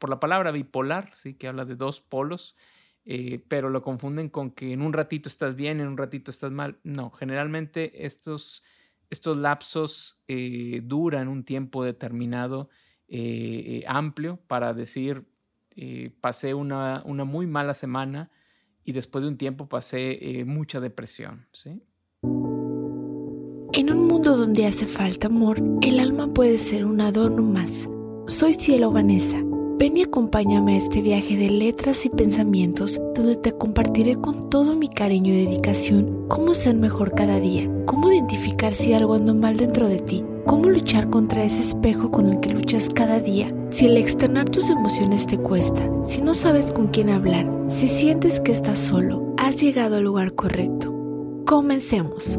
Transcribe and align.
por 0.00 0.10
la 0.10 0.18
palabra 0.18 0.50
bipolar, 0.50 1.10
¿sí? 1.14 1.34
que 1.34 1.46
habla 1.46 1.64
de 1.64 1.76
dos 1.76 2.00
polos, 2.00 2.56
eh, 3.04 3.44
pero 3.46 3.68
lo 3.68 3.82
confunden 3.82 4.28
con 4.28 4.50
que 4.50 4.72
en 4.72 4.82
un 4.82 4.92
ratito 4.92 5.28
estás 5.28 5.54
bien, 5.54 5.78
en 5.80 5.86
un 5.86 5.96
ratito 5.96 6.32
estás 6.32 6.50
mal. 6.50 6.78
No, 6.82 7.10
generalmente 7.10 8.04
estos, 8.04 8.64
estos 9.10 9.36
lapsos 9.36 10.18
eh, 10.26 10.80
duran 10.82 11.28
un 11.28 11.44
tiempo 11.44 11.84
determinado, 11.84 12.68
eh, 13.06 13.84
amplio, 13.86 14.40
para 14.46 14.72
decir, 14.72 15.24
pasé 16.20 16.52
una, 16.54 17.02
una, 17.06 17.24
muy 17.24 17.46
mala 17.46 17.74
semana 17.74 18.30
y 18.84 18.92
después 18.92 19.22
de 19.22 19.28
un 19.28 19.38
tiempo 19.38 19.68
pasé 19.68 20.44
mucha 20.46 20.78
depresión. 20.78 21.46
¿sí? 21.52 21.82
En 23.72 23.90
un 23.90 24.06
mundo 24.06 24.36
donde 24.36 24.66
hace 24.66 24.86
falta 24.86 25.28
amor, 25.28 25.60
el 25.80 25.98
alma 25.98 26.32
puede 26.32 26.58
ser 26.58 26.84
un 26.84 27.00
adorno 27.00 27.42
más. 27.42 27.88
Soy 28.26 28.54
Cielo 28.54 28.92
Vanessa 28.92 29.42
Ven 29.80 29.96
y 29.96 30.02
acompáñame 30.02 30.74
a 30.74 30.76
este 30.76 31.00
viaje 31.00 31.38
de 31.38 31.48
letras 31.48 32.04
y 32.04 32.10
pensamientos 32.10 33.00
donde 33.14 33.36
te 33.36 33.52
compartiré 33.52 34.16
con 34.16 34.50
todo 34.50 34.76
mi 34.76 34.90
cariño 34.90 35.32
y 35.32 35.46
dedicación 35.46 36.26
cómo 36.28 36.52
ser 36.52 36.74
mejor 36.74 37.14
cada 37.14 37.40
día, 37.40 37.66
cómo 37.86 38.12
identificar 38.12 38.74
si 38.74 38.92
algo 38.92 39.14
anda 39.14 39.32
mal 39.32 39.56
dentro 39.56 39.88
de 39.88 40.00
ti, 40.00 40.22
cómo 40.44 40.68
luchar 40.68 41.08
contra 41.08 41.44
ese 41.44 41.62
espejo 41.62 42.10
con 42.10 42.28
el 42.28 42.40
que 42.40 42.50
luchas 42.50 42.90
cada 42.90 43.20
día. 43.20 43.54
Si 43.70 43.86
el 43.86 43.96
externar 43.96 44.50
tus 44.50 44.68
emociones 44.68 45.26
te 45.26 45.38
cuesta, 45.38 45.88
si 46.04 46.20
no 46.20 46.34
sabes 46.34 46.72
con 46.72 46.88
quién 46.88 47.08
hablar, 47.08 47.50
si 47.68 47.88
sientes 47.88 48.38
que 48.38 48.52
estás 48.52 48.78
solo, 48.78 49.34
has 49.38 49.62
llegado 49.62 49.96
al 49.96 50.04
lugar 50.04 50.34
correcto. 50.34 50.94
Comencemos. 51.46 52.38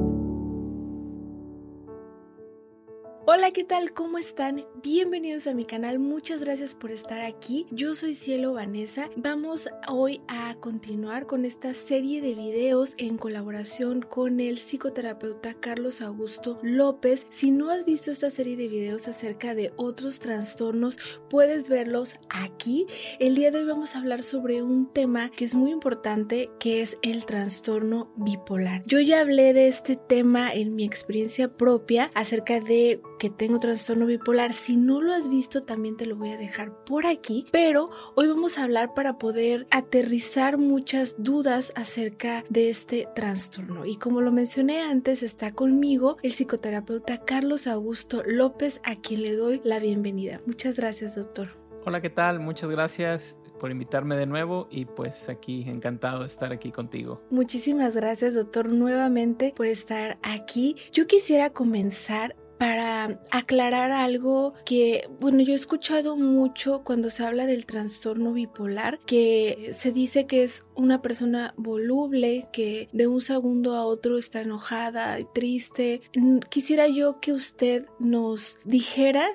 Hola, 3.28 3.52
¿qué 3.52 3.64
tal? 3.64 3.94
¿Cómo 3.94 4.18
están? 4.18 4.66
Bienvenidos 4.82 5.46
a 5.46 5.54
mi 5.54 5.64
canal, 5.64 6.00
muchas 6.00 6.42
gracias 6.42 6.74
por 6.74 6.90
estar 6.90 7.22
aquí. 7.22 7.68
Yo 7.70 7.94
soy 7.94 8.16
Cielo 8.16 8.54
Vanessa. 8.54 9.12
Vamos 9.16 9.70
hoy 9.88 10.22
a 10.28 10.56
continuar 10.56 11.28
con 11.28 11.46
esta 11.46 11.76
serie 11.76 12.20
de 12.20 12.34
videos 12.34 12.96
en 12.98 13.20
colaboración 13.20 14.02
con 14.02 14.40
el 14.40 14.58
psicoterapeuta 14.58 15.54
Carlos 15.54 16.02
Augusto 16.02 16.58
López. 16.64 17.28
Si 17.30 17.52
no 17.52 17.70
has 17.70 17.86
visto 17.86 18.10
esta 18.10 18.32
serie 18.32 18.58
de 18.58 18.68
videos 18.68 19.08
acerca 19.08 19.54
de 19.54 19.72
otros 19.76 20.20
trastornos, 20.20 20.98
puedes 21.30 21.70
verlos 21.70 22.16
aquí. 22.28 22.88
El 23.20 23.36
día 23.36 23.52
de 23.52 23.60
hoy 23.60 23.66
vamos 23.66 23.96
a 23.96 24.00
hablar 24.00 24.24
sobre 24.24 24.64
un 24.64 24.92
tema 24.92 25.30
que 25.30 25.46
es 25.46 25.54
muy 25.54 25.70
importante, 25.70 26.50
que 26.60 26.82
es 26.82 26.98
el 27.04 27.26
trastorno 27.28 28.12
bipolar. 28.16 28.82
Yo 28.88 29.00
ya 29.00 29.20
hablé 29.20 29.54
de 29.54 29.68
este 29.68 29.96
tema 29.96 30.52
en 30.52 30.76
mi 30.76 30.86
experiencia 30.86 31.56
propia 31.56 32.10
acerca 32.16 32.60
de 32.60 33.00
que 33.22 33.30
tengo 33.30 33.60
trastorno 33.60 34.08
bipolar. 34.08 34.52
Si 34.52 34.78
no 34.78 35.00
lo 35.00 35.14
has 35.14 35.30
visto, 35.30 35.62
también 35.62 35.96
te 35.96 36.08
lo 36.08 36.16
voy 36.16 36.32
a 36.32 36.38
dejar 36.38 36.84
por 36.86 37.06
aquí. 37.06 37.46
Pero 37.52 37.88
hoy 38.16 38.26
vamos 38.26 38.58
a 38.58 38.64
hablar 38.64 38.96
para 38.96 39.20
poder 39.20 39.68
aterrizar 39.70 40.58
muchas 40.58 41.14
dudas 41.20 41.72
acerca 41.76 42.44
de 42.50 42.72
este 42.72 43.08
trastorno. 43.14 43.86
Y 43.86 43.98
como 43.98 44.22
lo 44.22 44.32
mencioné 44.32 44.82
antes, 44.82 45.22
está 45.22 45.52
conmigo 45.52 46.18
el 46.24 46.32
psicoterapeuta 46.32 47.24
Carlos 47.24 47.68
Augusto 47.68 48.24
López, 48.26 48.82
a 48.84 48.96
quien 48.96 49.22
le 49.22 49.36
doy 49.36 49.62
la 49.64 49.78
bienvenida. 49.78 50.42
Muchas 50.48 50.78
gracias, 50.78 51.16
doctor. 51.16 51.50
Hola, 51.86 52.02
¿qué 52.02 52.10
tal? 52.10 52.40
Muchas 52.40 52.72
gracias 52.72 53.36
por 53.62 53.70
invitarme 53.70 54.16
de 54.16 54.26
nuevo 54.26 54.68
y 54.72 54.86
pues 54.86 55.30
aquí 55.30 55.70
encantado 55.70 56.22
de 56.22 56.28
estar 56.28 56.52
aquí 56.52 56.72
contigo. 56.72 57.22
Muchísimas 57.30 57.96
gracias 57.96 58.34
doctor 58.34 58.72
nuevamente 58.72 59.54
por 59.56 59.68
estar 59.68 60.18
aquí. 60.24 60.76
Yo 60.92 61.06
quisiera 61.06 61.52
comenzar 61.52 62.36
para 62.62 63.20
aclarar 63.32 63.92
algo 63.92 64.54
que, 64.66 65.10
bueno, 65.20 65.42
yo 65.42 65.54
he 65.54 65.56
escuchado 65.56 66.16
mucho 66.16 66.84
cuando 66.84 67.10
se 67.10 67.26
habla 67.26 67.48
del 67.48 67.66
trastorno 67.66 68.34
bipolar, 68.34 69.00
que 69.08 69.72
se 69.74 69.92
dice 69.92 70.28
que 70.28 70.44
es 70.44 70.64
una 70.76 71.02
persona 71.02 71.56
voluble, 71.58 72.50
que 72.54 72.88
de 72.92 73.08
un 73.08 73.20
segundo 73.20 73.74
a 73.74 73.88
otro 73.88 74.16
está 74.16 74.42
enojada 74.42 75.18
triste. 75.34 76.04
Quisiera 76.50 76.88
yo 76.88 77.20
que 77.20 77.34
usted 77.34 77.88
nos 77.98 78.60
dijera 78.64 79.28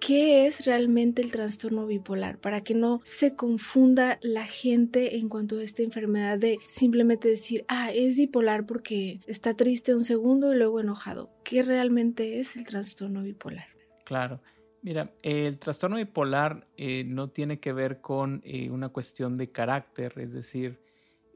qué 0.00 0.46
es 0.46 0.66
realmente 0.66 1.22
el 1.22 1.30
trastorno 1.30 1.86
bipolar, 1.86 2.38
para 2.38 2.62
que 2.62 2.74
no 2.74 3.00
se 3.04 3.36
confunda 3.36 4.18
la 4.22 4.44
gente 4.44 5.18
en 5.18 5.28
cuanto 5.28 5.58
a 5.58 5.62
esta 5.62 5.82
enfermedad 5.82 6.38
de 6.38 6.58
simplemente 6.66 7.28
decir, 7.28 7.64
ah, 7.68 7.90
es 7.92 8.16
bipolar 8.16 8.66
porque 8.66 9.20
está 9.26 9.54
triste 9.54 9.94
un 9.94 10.04
segundo 10.04 10.52
y 10.52 10.56
luego 10.56 10.80
enojado. 10.80 11.30
¿Qué 11.44 11.62
realmente 11.62 12.40
es 12.40 12.56
el 12.56 12.64
trastorno 12.64 13.22
bipolar? 13.22 13.68
Claro. 14.04 14.40
Mira, 14.82 15.12
el 15.22 15.58
trastorno 15.58 15.96
bipolar 15.96 16.66
eh, 16.78 17.04
no 17.04 17.28
tiene 17.28 17.60
que 17.60 17.74
ver 17.74 18.00
con 18.00 18.40
eh, 18.44 18.70
una 18.70 18.88
cuestión 18.88 19.36
de 19.36 19.52
carácter, 19.52 20.14
es 20.16 20.32
decir, 20.32 20.80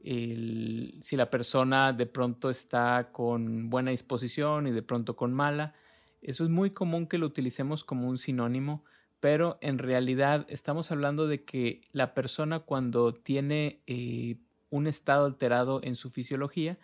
si 0.03 1.15
la 1.15 1.31
persona 1.31 1.91
de 1.91 2.05
pronto 2.05 2.51
está 2.51 3.09
con 3.11 3.71
buena 3.71 3.89
disposición 3.89 4.67
y 4.67 4.71
de 4.71 4.83
pronto 4.83 5.15
con 5.15 5.33
mala, 5.33 5.73
eso 6.25 6.43
es 6.43 6.49
muy 6.49 6.71
común 6.71 7.07
que 7.07 7.17
lo 7.17 7.27
utilicemos 7.27 7.83
como 7.83 8.09
un 8.09 8.17
sinónimo, 8.17 8.83
pero 9.19 9.57
en 9.61 9.77
realidad 9.77 10.45
estamos 10.49 10.91
hablando 10.91 11.27
de 11.27 11.45
que 11.45 11.81
la 11.91 12.13
persona 12.13 12.59
cuando 12.59 13.13
tiene 13.13 13.81
eh, 13.85 14.37
un 14.71 14.87
estado 14.87 15.25
alterado 15.25 15.81
en 15.83 15.95
su 15.95 16.09
fisiología, 16.09 16.79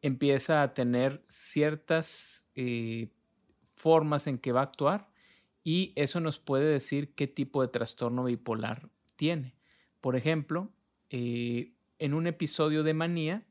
empieza 0.00 0.62
a 0.62 0.74
tener 0.74 1.24
ciertas 1.28 2.48
eh, 2.54 3.08
formas 3.74 4.26
en 4.26 4.38
que 4.38 4.52
va 4.52 4.60
a 4.60 4.64
actuar 4.64 5.08
y 5.64 5.92
eso 5.96 6.20
nos 6.20 6.38
puede 6.38 6.66
decir 6.66 7.14
qué 7.14 7.26
tipo 7.26 7.62
de 7.62 7.68
trastorno 7.68 8.24
bipolar 8.24 8.88
tiene. 9.16 9.54
Por 10.00 10.14
ejemplo, 10.14 10.70
eh, 11.10 11.72
en 11.98 12.14
un 12.14 12.26
episodio 12.26 12.82
de 12.82 12.94
manía, 12.94 13.42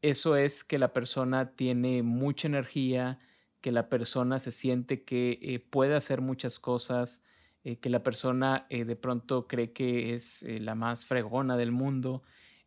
eso 0.00 0.36
es 0.36 0.64
que 0.64 0.78
la 0.78 0.92
persona 0.92 1.50
tiene 1.56 2.02
mucha 2.02 2.48
energía, 2.48 3.18
que 3.64 3.72
la 3.72 3.88
persona 3.88 4.38
se 4.40 4.52
siente 4.52 5.04
que 5.04 5.38
eh, 5.40 5.58
puede 5.58 5.94
hacer 5.94 6.20
muchas 6.20 6.60
cosas, 6.60 7.22
eh, 7.62 7.76
que 7.76 7.88
la 7.88 8.02
persona 8.02 8.66
eh, 8.68 8.84
de 8.84 8.94
pronto 8.94 9.48
cree 9.48 9.72
que 9.72 10.12
es 10.12 10.44
la 10.46 10.74
más 10.74 11.06
fregona 11.06 11.56
del 11.56 11.72
mundo. 11.72 12.22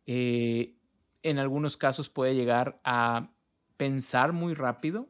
en 0.06 1.38
algunos 1.38 1.76
casos 1.76 2.08
puede 2.08 2.34
llegar 2.34 2.80
a 2.82 3.30
pensar 3.76 4.32
muy 4.32 4.54
rápido, 4.54 5.08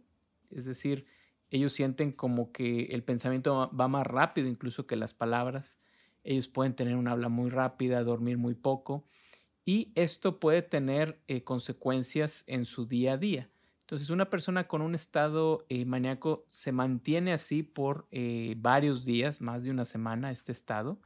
es 0.50 0.66
decir, 0.66 1.06
ellos 1.48 1.72
sienten 1.72 2.12
como 2.12 2.53
que 2.53 2.88
el 2.91 3.03
pensamiento 3.03 3.71
va 3.75 3.88
más 3.88 4.06
rápido 4.06 4.47
incluso 4.47 4.87
que 4.87 4.94
las 4.97 5.15
palabras. 5.15 5.81
Ellos 6.22 6.48
pueden 6.48 6.75
tener 6.75 6.97
un 6.97 7.09
habla 7.09 7.31
muy 7.31 7.48
rápida, 7.48 8.04
dormir 8.04 8.37
muy 8.37 8.54
poco 8.54 9.06
y 9.65 9.91
esto 9.94 10.38
puede 10.38 10.60
tener 10.60 11.22
consecuencias 11.44 12.44
en 12.47 12.66
su 12.66 12.84
día 12.84 13.15
a 13.15 13.16
día. 13.16 13.48
Entonces, 13.88 14.10
una 14.10 14.28
persona 14.28 14.69
con 14.69 14.82
un 14.82 14.94
estado 14.94 15.65
eh, 15.71 15.87
maníaco 15.87 16.44
se 16.50 16.72
mantiene 16.72 17.32
así 17.32 17.62
por 17.62 18.06
eh, 18.10 18.54
varios 18.59 19.06
días, 19.06 19.41
más 19.41 19.65
de 19.65 19.71
una 19.71 19.87
semana, 19.87 20.31
este 20.31 20.53
estado. 20.53 21.00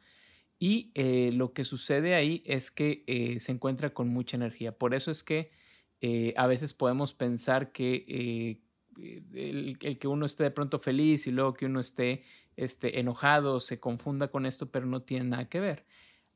Y 0.59 0.91
eh, 0.95 1.31
lo 1.33 1.53
que 1.53 1.63
sucede 1.63 2.17
ahí 2.17 2.43
es 2.45 2.73
que 2.73 3.37
se 3.39 3.53
encuentra 3.53 3.95
con 3.95 4.09
mucha 4.09 4.37
energía. 4.37 4.77
Por 4.77 4.95
eso 4.95 5.13
es 5.13 5.23
que 5.23 5.53
a 6.37 6.47
veces 6.49 6.73
podemos 6.73 7.15
pensar 7.15 7.71
que 7.71 8.59
el, 9.33 9.79
que 9.79 10.09
uno 10.09 10.27
esté 10.27 10.43
de 10.43 10.51
pronto 10.51 10.81
feliz 10.81 11.29
y 11.29 11.31
luego 11.31 11.55
que 11.55 11.67
uno 11.67 11.79
esté 11.79 12.25
este, 12.57 12.99
enojado 12.99 13.61
se 13.61 13.79
confunda 13.79 14.27
con 14.27 14.45
esto, 14.45 14.73
pero 14.73 14.87
no 14.87 15.03
tiene 15.03 15.27
nada 15.27 15.49
que 15.49 15.61
ver. 15.61 15.87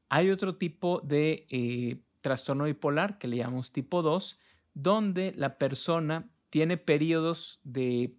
Hay 0.09 0.31
otro 0.31 0.55
tipo 0.55 1.01
de 1.01 1.99
trastorno 2.21 2.67
bipolar 2.67 3.19
que 3.19 3.27
le 3.27 3.39
llamamos 3.39 3.73
tipo 3.73 4.03
2, 4.03 4.39
donde 4.75 5.33
la 5.35 5.59
persona 5.59 6.31
tiene 6.51 6.77
periodos 6.77 7.61
de 7.65 8.15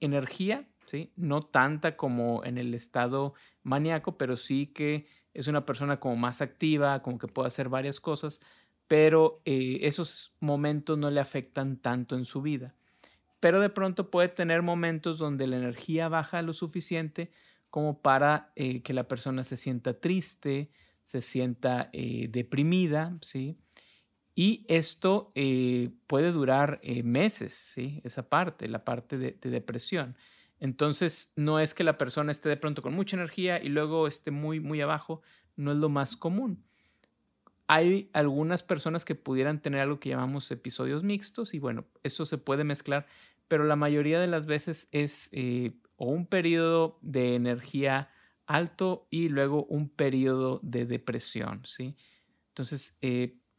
energía, 0.00 0.66
¿sí? 0.86 1.12
no 1.16 1.40
tanta 1.40 1.96
como 1.96 2.44
en 2.44 2.58
el 2.58 2.74
estado 2.74 3.34
maníaco, 3.62 4.18
pero 4.18 4.36
sí 4.36 4.66
que 4.66 5.06
es 5.34 5.46
una 5.46 5.64
persona 5.64 6.00
como 6.00 6.16
más 6.16 6.42
activa, 6.42 7.02
como 7.02 7.18
que 7.18 7.28
puede 7.28 7.48
hacer 7.48 7.68
varias 7.68 8.00
cosas, 8.00 8.40
pero 8.88 9.40
eh, 9.44 9.78
esos 9.82 10.34
momentos 10.40 10.98
no 10.98 11.10
le 11.10 11.20
afectan 11.20 11.78
tanto 11.78 12.16
en 12.16 12.24
su 12.24 12.42
vida. 12.42 12.74
Pero 13.40 13.60
de 13.60 13.70
pronto 13.70 14.10
puede 14.10 14.28
tener 14.28 14.62
momentos 14.62 15.18
donde 15.18 15.46
la 15.46 15.56
energía 15.56 16.08
baja 16.08 16.42
lo 16.42 16.52
suficiente 16.52 17.30
como 17.70 18.02
para 18.02 18.52
eh, 18.54 18.82
que 18.82 18.92
la 18.92 19.08
persona 19.08 19.44
se 19.44 19.56
sienta 19.56 19.98
triste, 19.98 20.70
se 21.04 21.22
sienta 21.22 21.88
eh, 21.92 22.28
deprimida, 22.30 23.16
¿sí? 23.22 23.56
Y 24.34 24.64
esto 24.68 25.30
eh, 25.34 25.90
puede 26.06 26.32
durar 26.32 26.80
eh, 26.82 27.02
meses, 27.02 27.52
¿sí? 27.52 28.00
Esa 28.04 28.28
parte, 28.28 28.66
la 28.66 28.84
parte 28.84 29.18
de, 29.18 29.32
depresión. 29.32 30.16
Entonces, 30.58 31.32
no 31.36 31.58
es 31.58 31.74
que 31.74 31.84
la 31.84 31.98
persona 31.98 32.32
esté 32.32 32.48
de 32.48 32.56
pronto 32.56 32.82
con 32.82 32.94
mucha 32.94 33.16
energía 33.16 33.62
y 33.62 33.68
luego 33.68 34.06
esté 34.06 34.30
muy, 34.30 34.60
muy 34.60 34.80
abajo, 34.80 35.20
no 35.56 35.72
es 35.72 35.78
lo 35.78 35.88
más 35.88 36.16
común. 36.16 36.64
Hay 37.66 38.10
algunas 38.12 38.62
personas 38.62 39.04
que 39.04 39.14
pudieran 39.14 39.60
tener 39.60 39.80
algo 39.80 40.00
que 40.00 40.10
llamamos 40.10 40.50
episodios 40.50 41.02
mixtos 41.02 41.52
y 41.52 41.58
bueno, 41.58 41.84
eso 42.02 42.26
se 42.26 42.38
puede 42.38 42.64
mezclar, 42.64 43.06
pero 43.48 43.64
la 43.64 43.76
mayoría 43.76 44.20
de 44.20 44.26
las 44.28 44.46
veces 44.46 44.88
es 44.92 45.28
eh, 45.32 45.72
o 45.96 46.06
un 46.06 46.26
periodo 46.26 46.98
de 47.02 47.34
energía 47.34 48.10
alto 48.46 49.06
y 49.10 49.28
luego 49.28 49.64
un 49.64 49.88
periodo 49.88 50.60
de 50.62 50.86
depresión, 50.86 51.64
¿sí? 51.64 51.96
Entonces, 52.48 52.96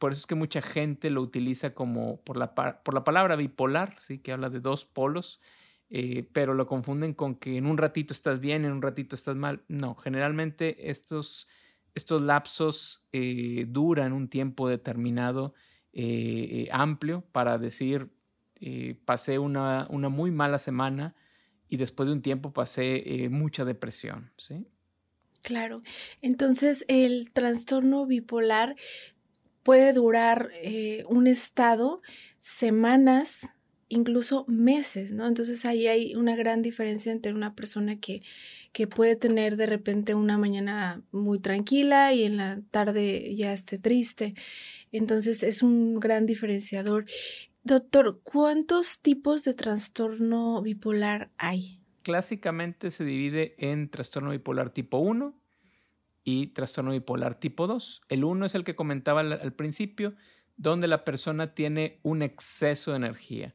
por 0.04 0.12
eso 0.12 0.20
es 0.20 0.26
que 0.26 0.34
mucha 0.34 0.60
gente 0.60 1.08
lo 1.08 1.22
utiliza 1.22 1.72
como 1.72 2.20
por 2.20 2.36
la, 2.36 2.54
por 2.54 2.92
la 2.92 3.04
palabra 3.04 3.36
bipolar, 3.36 3.94
¿sí? 4.00 4.18
Que 4.18 4.32
habla 4.32 4.50
de 4.50 4.60
dos 4.60 4.84
polos, 4.84 5.40
eh, 5.88 6.28
pero 6.34 6.52
lo 6.52 6.66
confunden 6.66 7.14
con 7.14 7.36
que 7.36 7.56
en 7.56 7.64
un 7.64 7.78
ratito 7.78 8.12
estás 8.12 8.38
bien, 8.38 8.66
en 8.66 8.72
un 8.72 8.82
ratito 8.82 9.16
estás 9.16 9.34
mal. 9.34 9.62
No, 9.66 9.94
generalmente 9.94 10.90
estos, 10.90 11.48
estos 11.94 12.20
lapsos 12.20 13.02
eh, 13.12 13.64
duran 13.66 14.12
un 14.12 14.28
tiempo 14.28 14.68
determinado, 14.68 15.54
amplio, 16.70 17.24
para 17.32 17.56
decir, 17.56 18.10
pasé 19.06 19.38
una, 19.38 19.86
una 19.88 20.10
muy 20.10 20.30
mala 20.30 20.58
semana, 20.58 21.14
y 21.70 21.78
después 21.78 22.08
de 22.08 22.12
un 22.12 22.20
tiempo 22.20 22.52
pasé 22.52 23.26
mucha 23.30 23.64
depresión, 23.64 24.30
¿sí? 24.36 24.66
Claro. 25.44 25.82
Entonces, 26.22 26.86
el 26.88 27.30
trastorno 27.34 28.06
bipolar 28.06 28.76
puede 29.64 29.92
durar 29.92 30.50
eh, 30.54 31.04
un 31.08 31.26
estado 31.26 32.02
semanas, 32.38 33.48
incluso 33.88 34.44
meses, 34.46 35.12
¿no? 35.12 35.26
Entonces 35.26 35.64
ahí 35.64 35.88
hay 35.88 36.14
una 36.14 36.36
gran 36.36 36.62
diferencia 36.62 37.10
entre 37.10 37.32
una 37.32 37.54
persona 37.54 37.98
que, 37.98 38.22
que 38.72 38.86
puede 38.86 39.16
tener 39.16 39.56
de 39.56 39.66
repente 39.66 40.14
una 40.14 40.38
mañana 40.38 41.02
muy 41.10 41.40
tranquila 41.40 42.12
y 42.12 42.22
en 42.22 42.36
la 42.36 42.60
tarde 42.70 43.34
ya 43.34 43.52
esté 43.52 43.78
triste. 43.78 44.34
Entonces 44.92 45.42
es 45.42 45.62
un 45.62 45.98
gran 45.98 46.26
diferenciador. 46.26 47.06
Doctor, 47.64 48.20
¿cuántos 48.22 49.00
tipos 49.00 49.42
de 49.42 49.54
trastorno 49.54 50.62
bipolar 50.62 51.30
hay? 51.38 51.80
clásicamente 52.04 52.92
se 52.92 53.02
divide 53.02 53.56
en 53.58 53.88
trastorno 53.88 54.30
bipolar 54.30 54.70
tipo 54.70 54.98
1 54.98 55.34
y 56.24 56.48
trastorno 56.48 56.90
bipolar 56.90 57.38
tipo 57.38 57.66
2. 57.66 58.02
El 58.08 58.24
1 58.24 58.46
es 58.46 58.54
el 58.54 58.64
que 58.64 58.74
comentaba 58.74 59.20
al, 59.20 59.52
principio, 59.52 60.14
donde 60.56 60.88
la 60.88 61.04
persona 61.04 61.54
tiene 61.54 62.00
un 62.02 62.22
exceso 62.22 62.92
de 62.92 62.96
energía 62.96 63.54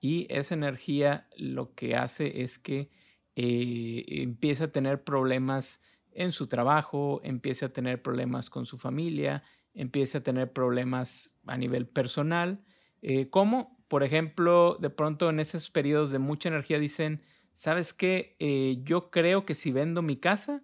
y 0.00 0.26
esa 0.30 0.54
energía 0.54 1.28
lo 1.36 1.74
que 1.74 1.96
hace 1.96 2.42
es 2.42 2.58
que 2.58 2.90
eh, 3.36 4.04
empieza 4.08 4.64
a 4.64 4.72
tener 4.72 5.04
problemas 5.04 5.82
en 6.12 6.32
su 6.32 6.48
trabajo, 6.48 7.20
empieza 7.22 7.66
a 7.66 7.72
tener 7.72 8.02
problemas 8.02 8.50
con 8.50 8.66
su 8.66 8.78
familia, 8.78 9.44
empieza 9.74 10.18
a 10.18 10.22
tener 10.22 10.52
problemas 10.52 11.38
a 11.46 11.56
nivel 11.56 11.86
personal, 11.86 12.64
eh, 13.02 13.28
como 13.30 13.78
por 13.88 14.02
ejemplo, 14.02 14.76
de 14.78 14.90
pronto 14.90 15.30
en 15.30 15.40
esos 15.40 15.70
periodos 15.70 16.12
de 16.12 16.18
mucha 16.18 16.50
energía 16.50 16.78
dicen, 16.78 17.22
¿sabes 17.54 17.94
qué? 17.94 18.36
Eh, 18.38 18.80
yo 18.84 19.10
creo 19.10 19.46
que 19.46 19.54
si 19.54 19.72
vendo 19.72 20.02
mi 20.02 20.16
casa 20.16 20.62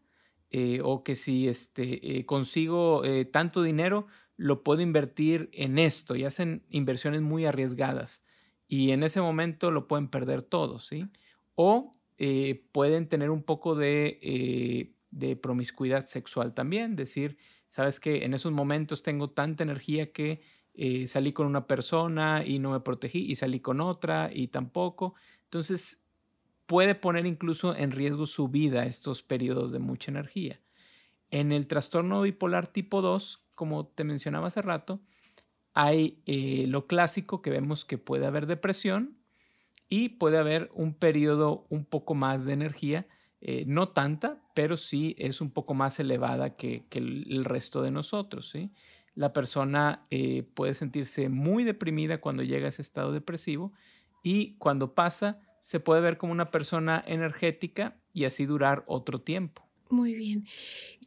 eh, 0.56 0.78
o 0.84 1.02
que 1.02 1.16
si 1.16 1.48
este, 1.48 2.18
eh, 2.18 2.26
consigo 2.26 3.02
tanto 3.32 3.60
dinero, 3.60 4.06
lo 4.36 4.62
puedo 4.62 4.82
invertir 4.82 5.50
en 5.52 5.80
esto 5.80 6.14
y 6.14 6.22
hacen 6.24 6.64
inversiones 6.70 7.22
muy 7.22 7.44
arriesgadas 7.44 8.24
y 8.68 8.92
en 8.92 9.02
ese 9.02 9.20
momento 9.20 9.72
lo 9.72 9.88
pueden 9.88 10.08
perder 10.08 10.42
todo, 10.42 10.78
¿sí? 10.78 11.08
O 11.56 11.90
pueden 12.70 13.08
tener 13.08 13.30
un 13.30 13.42
poco 13.42 13.74
de, 13.74 14.94
de 15.10 15.36
promiscuidad 15.36 16.06
sexual 16.06 16.54
también, 16.54 16.94
decir, 16.94 17.36
sabes 17.66 17.98
que 17.98 18.24
en 18.24 18.32
esos 18.32 18.52
momentos 18.52 19.02
tengo 19.02 19.30
tanta 19.30 19.64
energía 19.64 20.12
que 20.12 20.40
salí 21.08 21.32
con 21.32 21.48
una 21.48 21.66
persona 21.66 22.44
y 22.46 22.60
no 22.60 22.70
me 22.70 22.80
protegí 22.80 23.28
y 23.28 23.34
salí 23.34 23.58
con 23.58 23.80
otra 23.80 24.30
y 24.32 24.48
tampoco. 24.48 25.14
Entonces, 25.42 26.03
puede 26.66 26.94
poner 26.94 27.26
incluso 27.26 27.74
en 27.74 27.90
riesgo 27.90 28.26
su 28.26 28.48
vida 28.48 28.86
estos 28.86 29.22
periodos 29.22 29.72
de 29.72 29.78
mucha 29.78 30.10
energía. 30.10 30.60
En 31.30 31.52
el 31.52 31.66
trastorno 31.66 32.22
bipolar 32.22 32.68
tipo 32.68 33.02
2, 33.02 33.44
como 33.54 33.86
te 33.86 34.04
mencionaba 34.04 34.48
hace 34.48 34.62
rato, 34.62 35.00
hay 35.74 36.22
eh, 36.26 36.66
lo 36.68 36.86
clásico 36.86 37.42
que 37.42 37.50
vemos 37.50 37.84
que 37.84 37.98
puede 37.98 38.26
haber 38.26 38.46
depresión 38.46 39.18
y 39.88 40.10
puede 40.10 40.38
haber 40.38 40.70
un 40.74 40.94
periodo 40.94 41.66
un 41.68 41.84
poco 41.84 42.14
más 42.14 42.44
de 42.44 42.52
energía, 42.52 43.06
eh, 43.40 43.64
no 43.66 43.88
tanta, 43.88 44.40
pero 44.54 44.76
sí 44.76 45.14
es 45.18 45.40
un 45.40 45.50
poco 45.50 45.74
más 45.74 45.98
elevada 45.98 46.56
que, 46.56 46.86
el, 46.92 47.44
resto 47.44 47.82
de 47.82 47.90
nosotros. 47.90 48.54
La 49.14 49.32
persona 49.32 50.06
eh, 50.10 50.44
puede 50.54 50.74
sentirse 50.74 51.28
muy 51.28 51.64
deprimida 51.64 52.20
cuando 52.20 52.42
llega 52.42 52.66
a 52.66 52.68
ese 52.70 52.82
estado 52.82 53.12
depresivo 53.12 53.72
y 54.22 54.54
cuando 54.56 54.94
pasa 54.94 55.40
se 55.64 55.80
puede 55.80 56.02
ver 56.02 56.18
como 56.18 56.32
una 56.32 56.50
persona 56.50 57.02
energética 57.06 57.96
y 58.12 58.26
así 58.26 58.44
durar 58.44 58.84
otro 58.86 59.22
tiempo. 59.22 59.66
Muy 59.88 60.14
bien. 60.14 60.46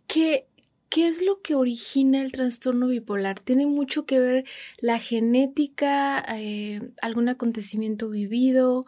¿Qué, 0.07 0.47
¿Qué 0.89 1.07
es 1.07 1.23
lo 1.23 1.41
que 1.43 1.53
origina 1.53 2.23
el 2.23 2.31
trastorno 2.31 2.87
bipolar? 2.87 3.39
¿Tiene 3.39 3.67
mucho 3.67 4.07
que 4.07 4.19
ver 4.19 4.45
la 4.79 4.97
genética, 4.97 6.25
eh, 6.35 6.81
algún 7.03 7.29
acontecimiento 7.29 8.09
vivido? 8.09 8.83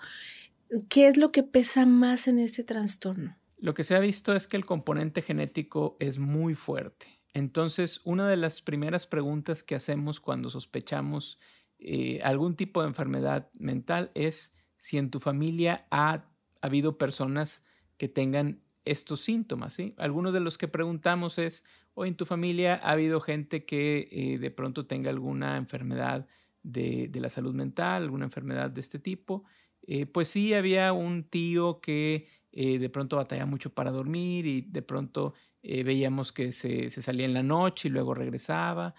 ¿Qué 0.90 1.08
es 1.08 1.18
lo 1.18 1.32
que 1.32 1.44
pesa 1.44 1.86
más 1.86 2.28
en 2.28 2.40
este 2.40 2.64
trastorno? 2.64 3.38
Lo 3.58 3.76
que 3.76 3.84
se 3.84 3.96
ha 3.96 4.00
visto 4.00 4.34
es 4.34 4.48
que 4.48 4.58
el 4.58 4.66
componente 4.66 5.22
genético 5.22 5.98
es 6.00 6.18
muy 6.18 6.56
fuerte. 6.56 7.06
Entonces, 7.36 8.02
una 8.06 8.28
de 8.28 8.38
las 8.38 8.64
primeras 8.64 9.06
preguntas 9.06 9.62
que 9.62 9.76
hacemos 9.76 10.20
cuando 10.20 10.50
sospechamos 10.50 11.38
eh, 11.78 12.22
algún 12.24 12.56
tipo 12.56 12.82
de 12.82 12.88
enfermedad 12.88 13.52
mental 13.54 14.10
es 14.16 14.56
si 14.80 14.98
en 14.98 15.12
tu 15.12 15.20
familia 15.20 15.86
ha 15.92 16.24
habido 16.62 16.98
personas 16.98 17.66
que 17.98 18.08
tengan 18.08 18.62
estos 18.86 19.20
síntomas. 19.20 19.74
¿sí? 19.74 19.94
Algunos 19.98 20.34
de 20.34 20.40
los 20.40 20.58
que 20.58 20.70
preguntamos 20.70 21.38
es, 21.38 21.66
o 21.96 22.06
en 22.06 22.16
tu 22.16 22.26
familia 22.26 22.76
ha 22.76 22.92
habido 22.92 23.20
gente 23.20 23.66
que 23.66 24.08
eh, 24.10 24.38
de 24.40 24.52
pronto 24.52 24.86
tenga 24.86 25.10
alguna 25.10 25.58
enfermedad 25.58 26.28
de, 26.64 27.12
la 27.14 27.30
salud 27.30 27.54
mental, 27.54 28.04
alguna 28.04 28.24
enfermedad 28.24 28.72
de 28.72 28.80
este 28.80 29.00
tipo. 29.00 29.44
Eh, 29.86 30.06
pues 30.06 30.30
sí, 30.30 30.54
había 30.54 30.94
un 30.94 31.26
tío 31.26 31.82
que 31.82 32.30
eh, 32.54 32.80
de 32.80 32.90
pronto 32.90 33.18
batallaba 33.18 33.50
mucho 33.50 33.74
para 33.74 33.92
dormir 33.92 34.46
y 34.46 34.62
de 34.62 34.82
pronto 34.82 35.34
veíamos 35.62 36.32
que 36.32 36.54
se, 36.54 36.90
salía 36.90 37.26
en 37.26 37.34
la 37.34 37.44
noche 37.44 37.90
y 37.90 37.92
luego 37.92 38.14
regresaba. 38.14 38.96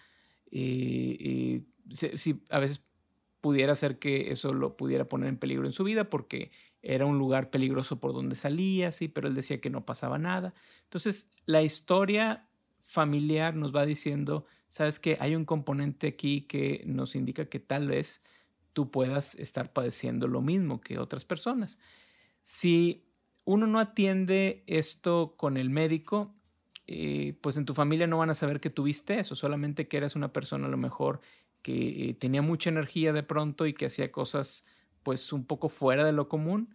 sí, 0.50 1.64
a 2.50 2.58
veces 2.58 2.84
pudiera 3.40 3.74
ser 3.74 3.98
que 3.98 4.30
eso 4.30 4.52
lo 4.52 4.76
pudiera 4.76 5.08
poner 5.08 5.28
en 5.28 5.38
peligro 5.38 5.66
en 5.66 5.72
su 5.72 5.84
vida 5.84 6.10
porque 6.10 6.50
era 6.82 7.06
un 7.06 7.18
lugar 7.18 7.50
peligroso 7.50 8.00
por 8.00 8.12
donde 8.12 8.36
salía, 8.36 8.90
sí, 8.90 9.08
pero 9.08 9.28
él 9.28 9.34
decía 9.34 9.60
que 9.60 9.70
no 9.70 9.84
pasaba 9.84 10.18
nada. 10.18 10.54
Entonces, 10.84 11.30
la 11.46 11.62
historia 11.62 12.48
familiar 12.86 13.54
nos 13.54 13.74
va 13.74 13.86
diciendo, 13.86 14.46
sabes 14.68 14.98
que 14.98 15.16
hay 15.20 15.34
un 15.36 15.44
componente 15.44 16.08
aquí 16.08 16.42
que 16.42 16.82
nos 16.86 17.14
indica 17.14 17.46
que 17.46 17.60
tal 17.60 17.88
vez 17.88 18.22
tú 18.72 18.90
puedas 18.90 19.34
estar 19.36 19.72
padeciendo 19.72 20.28
lo 20.28 20.40
mismo 20.40 20.80
que 20.80 20.98
otras 20.98 21.24
personas. 21.24 21.78
Si 22.42 23.06
uno 23.44 23.66
no 23.66 23.78
atiende 23.78 24.64
esto 24.66 25.34
con 25.36 25.56
el 25.56 25.70
médico, 25.70 26.34
eh, 26.86 27.38
pues 27.40 27.56
en 27.56 27.64
tu 27.64 27.74
familia 27.74 28.06
no 28.06 28.18
van 28.18 28.30
a 28.30 28.34
saber 28.34 28.60
que 28.60 28.70
tuviste 28.70 29.20
eso, 29.20 29.36
solamente 29.36 29.86
que 29.86 29.98
eres 29.98 30.16
una 30.16 30.32
persona 30.32 30.66
a 30.66 30.70
lo 30.70 30.76
mejor 30.76 31.20
que 31.62 32.10
eh, 32.10 32.14
tenía 32.14 32.42
mucha 32.42 32.70
energía 32.70 33.12
de 33.12 33.22
pronto 33.22 33.66
y 33.66 33.74
que 33.74 33.86
hacía 33.86 34.12
cosas 34.12 34.64
pues 35.02 35.32
un 35.32 35.46
poco 35.46 35.68
fuera 35.68 36.04
de 36.04 36.12
lo 36.12 36.28
común. 36.28 36.74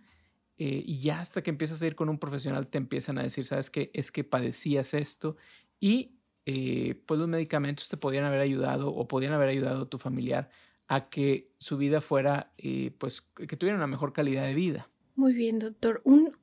Eh, 0.58 0.84
y 0.86 1.00
ya 1.01 1.20
hasta 1.20 1.44
que 1.44 1.50
empiezas 1.50 1.82
a 1.82 1.88
ir 1.88 1.96
con 1.96 2.10
un 2.10 2.20
profesional 2.20 2.68
te 2.70 2.77
empiezan 2.77 3.18
a 3.18 3.24
decir, 3.24 3.46
sabes 3.46 3.70
que 3.70 3.92
es 3.94 4.12
que 4.12 4.24
padecías 4.24 4.94
esto 4.94 5.36
y 5.80 6.20
eh, 6.46 6.96
pues 7.06 7.20
los 7.20 7.27
medicamentos 7.30 7.89
te 7.89 7.98
podían 7.98 8.25
haber 8.25 8.39
ayudado 8.42 8.89
o 8.94 9.08
podían 9.08 9.34
haber 9.34 9.50
ayudado 9.50 9.84
a 9.84 9.89
tu 9.89 9.98
familiar 9.98 10.50
a 10.88 11.10
que 11.10 11.54
su 11.60 11.77
vida 11.77 12.00
fuera, 12.01 12.54
pues 13.00 13.22
que 13.22 13.58
tuviera 13.58 13.77
una 13.77 13.88
mejor 13.88 14.13
calidad 14.13 14.44
de 14.46 14.54
vida. 14.54 14.92
Muy 15.15 15.34
bien, 15.34 15.60
doctor. 15.60 16.01
Un, 16.03 16.36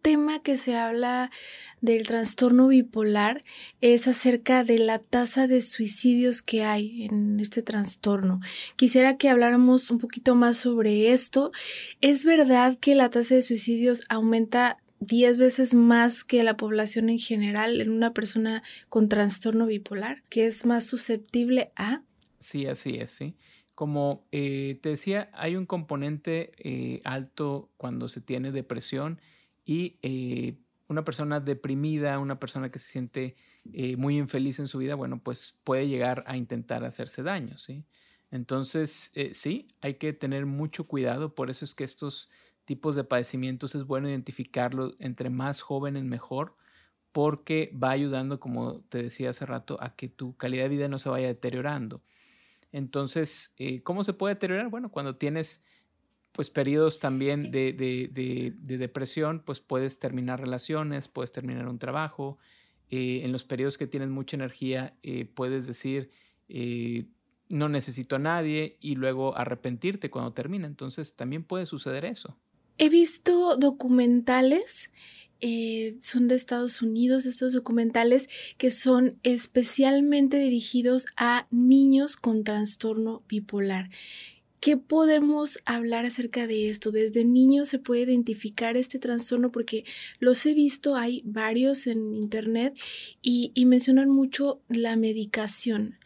tema 0.00 0.42
que 0.42 0.58
se 0.58 0.76
habla 0.76 1.30
del 1.80 2.06
trastorno 2.06 2.68
bipolar 2.68 3.42
es 3.80 4.06
acerca 4.06 4.64
de 4.64 4.78
la 4.78 4.98
tasa 4.98 5.46
de 5.46 5.62
suicidios 5.62 6.42
que 6.42 6.62
hay 6.62 7.04
en 7.04 7.40
este 7.40 7.62
trastorno. 7.62 8.40
Quisiera 8.76 9.16
que 9.16 9.30
habláramos 9.30 9.90
un 9.90 9.98
poquito 9.98 10.34
más 10.34 10.58
sobre 10.58 11.12
esto. 11.12 11.52
¿Es 12.02 12.26
verdad 12.26 12.76
que 12.78 12.94
la 12.94 13.08
tasa 13.08 13.36
de 13.36 13.40
suicidios 13.40 14.04
aumenta 14.10 14.76
10 15.00 15.38
veces 15.38 15.74
más 15.74 16.22
que 16.22 16.42
la 16.42 16.58
población 16.58 17.08
en 17.08 17.18
general 17.18 17.80
en 17.80 17.90
una 17.90 18.12
persona 18.12 18.62
con 18.90 19.08
trastorno 19.08 19.66
bipolar, 19.66 20.22
que 20.28 20.46
es 20.46 20.66
más 20.66 20.84
susceptible 20.84 21.72
a? 21.76 22.02
Sí, 22.40 22.66
así 22.66 22.96
es, 22.96 23.10
sí. 23.10 23.36
Como 23.74 24.28
eh, 24.32 24.78
te 24.82 24.90
decía, 24.90 25.30
hay 25.34 25.56
un 25.56 25.66
componente 25.66 26.52
eh, 26.58 27.00
alto 27.04 27.72
cuando 27.76 28.08
se 28.08 28.20
tiene 28.20 28.52
depresión 28.52 29.20
y 29.64 29.98
eh, 30.02 30.58
una 30.88 31.04
persona 31.04 31.40
deprimida, 31.40 32.18
una 32.18 32.38
persona 32.38 32.70
que 32.70 32.78
se 32.78 32.88
siente 32.88 33.36
muy 33.96 34.18
infeliz 34.18 34.58
en 34.58 34.68
su 34.68 34.76
vida, 34.78 34.94
bueno, 34.94 35.22
pues 35.22 35.58
puede 35.64 35.88
llegar 35.88 36.22
a 36.26 36.36
intentar 36.36 36.84
hacerse 36.84 37.22
daño, 37.22 37.56
¿sí? 37.56 37.86
Entonces, 38.30 39.10
sí, 39.32 39.68
hay 39.80 39.94
que 39.94 40.12
tener 40.12 40.44
mucho 40.44 40.86
cuidado, 40.86 41.34
por 41.34 41.48
eso 41.50 41.64
es 41.64 41.74
que 41.74 41.84
estos 41.84 42.28
tipos 42.64 42.94
de 42.94 43.04
padecimientos 43.04 43.74
es 43.74 43.84
bueno 43.84 44.08
identificarlos 44.08 44.96
entre 44.98 45.30
más 45.30 45.62
jóvenes 45.62 46.04
mejor, 46.04 46.56
porque 47.12 47.72
va 47.82 47.90
ayudando, 47.90 48.40
como 48.40 48.80
te 48.82 49.02
decía 49.04 49.30
hace 49.30 49.46
rato, 49.46 49.78
a 49.80 49.94
que 49.96 50.08
tu 50.08 50.36
calidad 50.36 50.64
de 50.64 50.70
vida 50.70 50.88
no 50.88 50.98
se 50.98 51.08
vaya 51.08 51.28
deteriorando. 51.28 52.02
Entonces, 52.74 53.54
eh, 53.56 53.84
¿cómo 53.84 54.02
se 54.02 54.14
puede 54.14 54.34
deteriorar? 54.34 54.68
Bueno, 54.68 54.90
cuando 54.90 55.14
tienes 55.14 55.62
pues 56.32 56.50
periodos 56.50 56.98
también 56.98 57.52
de, 57.52 57.72
de, 57.72 58.76
depresión, 58.78 59.44
pues 59.46 59.60
puedes 59.60 60.00
terminar 60.00 60.40
relaciones, 60.40 61.06
puedes 61.06 61.30
terminar 61.30 61.68
un 61.68 61.78
trabajo. 61.78 62.36
Eh, 62.90 63.20
en 63.22 63.30
los 63.30 63.44
periodos 63.44 63.78
que 63.78 63.86
tienes 63.86 64.08
mucha 64.08 64.36
energía, 64.36 64.96
eh, 65.04 65.24
puedes 65.24 65.68
decir, 65.68 66.10
no 67.48 67.68
necesito 67.68 68.16
a 68.16 68.18
nadie 68.18 68.76
y 68.80 68.96
luego 68.96 69.38
arrepentirte 69.38 70.10
cuando 70.10 70.32
termina. 70.32 70.66
Entonces, 70.66 71.14
también 71.14 71.44
puede 71.44 71.66
suceder 71.66 72.04
eso. 72.04 72.36
He 72.76 72.88
visto 72.88 73.56
documentales 73.56 74.90
eh, 75.40 75.96
son 76.00 76.28
de 76.28 76.34
Estados 76.34 76.82
Unidos, 76.82 77.26
estos 77.26 77.52
documentales 77.52 78.28
que 78.56 78.70
son 78.70 79.18
especialmente 79.22 80.38
dirigidos 80.38 81.06
a 81.16 81.46
niños 81.50 82.16
con 82.16 82.44
trastorno 82.44 83.22
bipolar. 83.28 83.90
¿Qué 84.64 84.78
podemos 84.78 85.58
hablar 85.66 86.06
acerca 86.06 86.46
de 86.46 86.70
esto? 86.70 86.90
Desde 86.90 87.26
niños 87.26 87.68
se 87.68 87.78
puede 87.78 88.04
identificar 88.04 88.78
este 88.78 88.98
trastorno 88.98 89.52
porque 89.52 89.84
los 90.20 90.46
he 90.46 90.54
visto, 90.54 90.96
hay 90.96 91.20
varios 91.26 91.86
en 91.86 92.14
internet 92.14 92.74
y, 93.20 93.52
y 93.54 93.66
mencionan 93.66 94.08
mucho 94.08 94.62
la 94.68 94.96
medicación. 94.96 95.98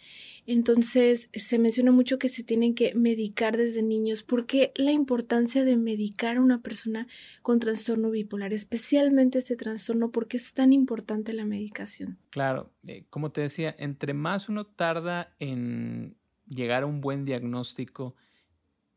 Entonces, 0.51 1.29
se 1.35 1.59
menciona 1.59 1.93
mucho 1.93 2.19
que 2.19 2.29
se 2.29 2.43
tienen 2.43 2.75
que 2.75 2.95
medicar 2.95 3.59
desde 3.59 3.83
niños. 3.83 4.23
¿Por 4.23 4.47
qué 4.47 4.73
la 4.77 4.93
importancia 4.93 5.63
de 5.63 5.77
medicar 5.77 6.39
a 6.39 6.41
una 6.41 6.63
persona 6.63 7.07
con 7.43 7.59
trastorno 7.59 8.11
bipolar, 8.11 8.55
especialmente 8.55 9.41
este 9.41 9.57
trastorno? 9.57 10.11
¿Por 10.11 10.27
qué 10.27 10.39
es 10.39 10.55
tan 10.55 10.73
importante 10.73 11.35
la 11.35 11.45
medicación? 11.45 12.17
Claro, 12.31 12.73
eh, 12.87 13.05
como 13.11 13.31
te 13.31 13.43
decía, 13.43 13.77
entre 13.79 14.15
más 14.15 14.49
uno 14.49 14.65
tarda 14.65 15.37
en 15.39 16.17
llegar 16.47 16.85
a 16.85 16.87
un 16.87 17.03
buen 17.03 17.27
diagnóstico, 17.27 18.15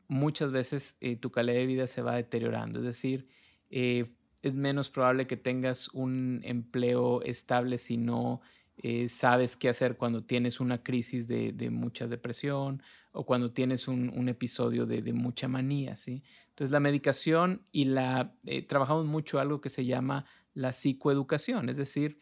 muchas 0.08 0.52
veces 0.52 0.96
eh, 1.02 1.16
tu 1.16 1.30
calidad 1.30 1.58
de 1.58 1.66
vida 1.66 1.86
se 1.86 2.00
va 2.00 2.16
deteriorando. 2.16 2.78
Es 2.78 2.86
decir, 2.86 3.28
eh, 3.68 4.10
es 4.40 4.54
menos 4.54 4.88
probable 4.88 5.26
que 5.26 5.36
tengas 5.36 5.88
un 5.88 6.40
empleo 6.44 7.20
estable 7.20 7.76
si 7.76 7.98
no 7.98 8.40
eh, 8.84 9.08
sabes 9.08 9.56
qué 9.56 9.68
hacer 9.68 9.96
cuando 9.96 10.24
tienes 10.24 10.58
una 10.58 10.82
crisis 10.82 11.28
de, 11.28 11.70
mucha 11.70 12.08
depresión 12.08 12.82
o 13.12 13.24
cuando 13.24 13.52
tienes 13.52 13.86
un, 13.86 14.28
episodio 14.28 14.86
de, 14.86 15.12
mucha 15.12 15.46
manía, 15.46 15.94
¿sí? 15.94 16.24
Entonces 16.48 16.72
la 16.72 16.80
medicación 16.80 17.62
y 17.70 17.84
la, 17.84 18.34
eh, 18.44 18.62
trabajamos 18.62 19.06
mucho 19.06 19.38
algo 19.38 19.60
que 19.60 19.70
se 19.70 19.84
llama 19.84 20.24
la 20.52 20.72
psicoeducación, 20.72 21.68
es 21.68 21.76
decir, 21.76 22.18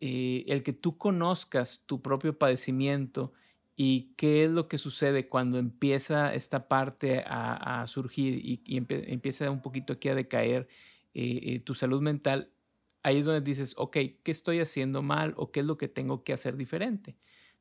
eh, 0.00 0.44
el 0.46 0.62
que 0.62 0.72
tú 0.72 0.96
conozcas 0.96 1.82
tu 1.86 2.00
propio 2.00 2.38
padecimiento 2.38 3.32
y 3.74 4.12
qué 4.16 4.44
es 4.44 4.50
lo 4.50 4.68
que 4.68 4.78
sucede 4.78 5.28
cuando 5.28 5.58
empieza 5.58 6.32
esta 6.32 6.68
parte 6.68 7.24
a, 7.26 7.84
surgir 7.88 8.34
y, 8.36 8.62
empieza 8.66 9.50
un 9.50 9.62
poquito 9.62 9.94
aquí 9.94 10.08
a 10.08 10.14
decaer 10.14 10.68
tu 11.64 11.74
salud 11.74 12.00
mental, 12.00 12.52
ahí 13.08 13.18
es 13.18 13.24
donde 13.24 13.40
dices, 13.40 13.74
ok, 13.76 13.96
¿qué 14.22 14.30
estoy 14.30 14.60
haciendo 14.60 15.02
mal 15.02 15.34
o 15.36 15.50
qué 15.50 15.60
es 15.60 15.66
lo 15.66 15.78
que 15.78 15.88
tengo 15.88 16.24
que 16.24 16.32
hacer 16.32 16.56
diferente? 16.56 17.16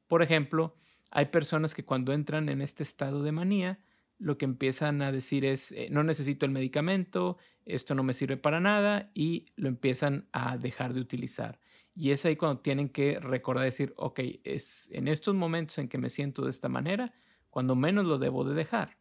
Por 0.07 0.21
ejemplo, 0.21 0.75
hay 1.09 1.25
personas 1.27 1.73
que 1.73 1.85
cuando 1.85 2.13
entran 2.13 2.49
en 2.49 2.61
este 2.61 2.83
estado 2.83 3.23
de 3.23 3.31
manía, 3.31 3.79
lo 4.19 4.37
que 4.37 4.45
empiezan 4.45 5.01
a 5.01 5.11
decir 5.11 5.45
es, 5.45 5.71
eh, 5.71 5.87
no 5.91 6.03
necesito 6.03 6.45
el 6.45 6.51
medicamento, 6.51 7.37
esto 7.65 7.95
no 7.95 8.03
me 8.03 8.13
sirve 8.13 8.37
para 8.37 8.59
nada 8.59 9.11
y 9.13 9.45
lo 9.55 9.69
empiezan 9.69 10.27
a 10.31 10.57
dejar 10.57 10.93
de 10.93 11.01
utilizar. 11.01 11.59
Y 11.95 12.11
es 12.11 12.25
ahí 12.25 12.35
cuando 12.35 12.61
tienen 12.61 12.89
que 12.89 13.19
recordar 13.19 13.65
decir, 13.65 13.93
ok, 13.97 14.19
es 14.43 14.89
en 14.91 15.07
estos 15.07 15.33
momentos 15.33 15.77
en 15.77 15.87
que 15.87 15.97
me 15.97 16.09
siento 16.09 16.43
de 16.43 16.51
esta 16.51 16.69
manera, 16.69 17.13
cuando 17.49 17.75
menos 17.75 18.05
lo 18.05 18.17
debo 18.17 18.43
de 18.43 18.53
dejar. 18.53 18.97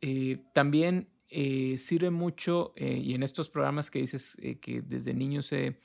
Eh, 0.00 0.42
también 0.52 1.08
eh, 1.34 1.78
sirve 1.78 2.10
mucho, 2.10 2.74
eh, 2.76 3.00
y 3.02 3.14
en 3.14 3.22
estos 3.22 3.48
programas 3.48 3.90
que 3.90 4.00
dices 4.00 4.36
eh, 4.42 4.58
que 4.58 4.82
desde 4.82 5.14
niños 5.14 5.46
se, 5.46 5.78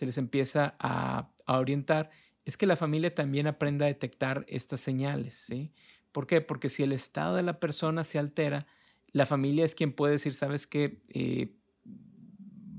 les 0.00 0.18
empieza 0.18 0.74
a, 0.80 1.30
orientar, 1.46 2.10
es 2.44 2.56
que 2.56 2.66
la 2.66 2.74
familia 2.74 3.14
también 3.14 3.46
aprenda 3.46 3.86
a 3.86 3.88
detectar 3.88 4.44
estas 4.48 4.80
señales, 4.80 5.34
¿sí? 5.34 5.72
¿Por 6.10 6.26
qué? 6.26 6.40
Porque 6.40 6.68
si 6.68 6.82
el 6.82 6.92
estado 6.92 7.36
de 7.36 7.44
la 7.44 7.60
persona 7.60 8.02
se 8.02 8.18
altera, 8.18 8.66
la 9.12 9.24
familia 9.24 9.64
es 9.64 9.76
quien 9.76 9.92
puede 9.92 10.14
decir, 10.14 10.34
sabes 10.34 10.66
qué, 10.66 11.00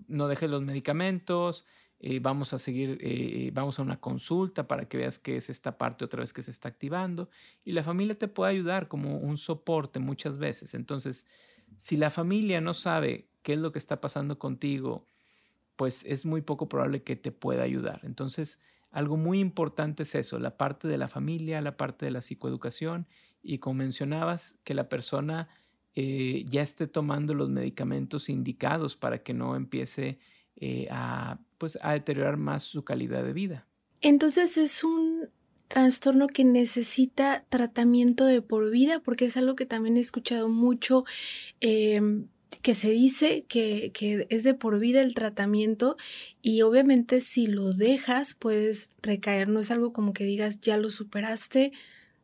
no 0.07 0.27
dejes 0.27 0.49
los 0.49 0.61
medicamentos, 0.61 1.65
vamos 2.21 2.51
a 2.53 2.59
seguir, 2.59 3.51
vamos 3.53 3.79
a 3.79 3.81
una 3.81 3.99
consulta 3.99 4.67
para 4.67 4.89
que 4.89 4.97
veas 4.97 5.19
que 5.19 5.37
es 5.37 5.49
esta 5.49 5.77
parte 5.77 6.03
otra 6.03 6.19
vez 6.19 6.33
que 6.33 6.41
se 6.41 6.51
está 6.51 6.67
activando 6.67 7.29
y 7.63 7.71
la 7.71 7.83
familia 7.83 8.17
te 8.17 8.27
puede 8.27 8.51
ayudar 8.51 8.87
como 8.87 9.17
un 9.17 9.37
soporte 9.37 9.99
muchas 9.99 10.37
veces. 10.37 10.73
Entonces, 10.73 11.25
si 11.77 11.97
la 11.97 12.11
familia 12.11 12.61
no 12.61 12.73
sabe 12.73 13.29
qué 13.41 13.53
es 13.53 13.59
lo 13.59 13.71
que 13.71 13.79
está 13.79 14.01
pasando 14.01 14.39
contigo, 14.39 15.05
pues 15.75 16.03
es 16.05 16.25
muy 16.25 16.41
poco 16.41 16.67
probable 16.67 17.03
que 17.03 17.15
te 17.15 17.31
pueda 17.31 17.63
ayudar. 17.63 18.01
Entonces, 18.03 18.59
algo 18.91 19.17
muy 19.17 19.39
importante 19.39 20.03
es 20.03 20.15
eso, 20.15 20.39
la 20.39 20.57
parte 20.57 20.87
de 20.87 20.97
la 20.97 21.07
familia, 21.07 21.61
la 21.61 21.77
parte 21.77 22.05
de 22.05 22.11
la 22.11 22.21
psicoeducación 22.21 23.07
y 23.41 23.59
como 23.59 23.75
mencionabas, 23.75 24.57
que 24.63 24.73
la 24.73 24.89
persona 24.89 25.47
eh, 25.95 26.43
ya 26.49 26.61
esté 26.61 26.87
tomando 26.87 27.33
los 27.33 27.49
medicamentos 27.49 28.29
indicados 28.29 28.95
para 28.95 29.23
que 29.23 29.33
no 29.33 29.55
empiece 29.55 30.19
eh, 30.55 30.87
a, 30.91 31.39
pues, 31.57 31.77
a 31.81 31.93
deteriorar 31.93 32.37
más 32.37 32.63
su 32.63 32.83
calidad 32.83 33.23
de 33.23 33.33
vida. 33.33 33.67
Entonces 34.01 34.57
es 34.57 34.83
un 34.83 35.29
trastorno 35.69 36.27
que 36.27 36.43
necesita 36.43 37.45
tratamiento 37.47 38.25
de 38.25 38.41
por 38.41 38.69
vida, 38.71 38.99
porque 38.99 39.25
es 39.25 39.37
algo 39.37 39.55
que 39.55 39.65
también 39.65 39.95
he 39.95 40.01
escuchado 40.01 40.49
mucho, 40.49 41.05
em, 41.61 42.25
que 42.63 42.73
se 42.73 42.89
dice 42.89 43.45
que, 43.47 43.91
que, 43.93 44.25
es 44.29 44.43
de 44.43 44.55
por 44.55 44.79
vida 44.79 45.01
el 45.01 45.13
tratamiento 45.13 45.95
y 46.41 46.63
obviamente 46.63 47.21
si 47.21 47.45
lo 47.45 47.71
dejas 47.71 48.33
puedes 48.33 48.91
recaer, 49.03 49.47
no 49.47 49.59
es 49.59 49.69
algo 49.69 49.93
como 49.93 50.11
que 50.13 50.23
digas 50.23 50.59
ya 50.59 50.75
lo 50.75 50.89
superaste, 50.89 51.71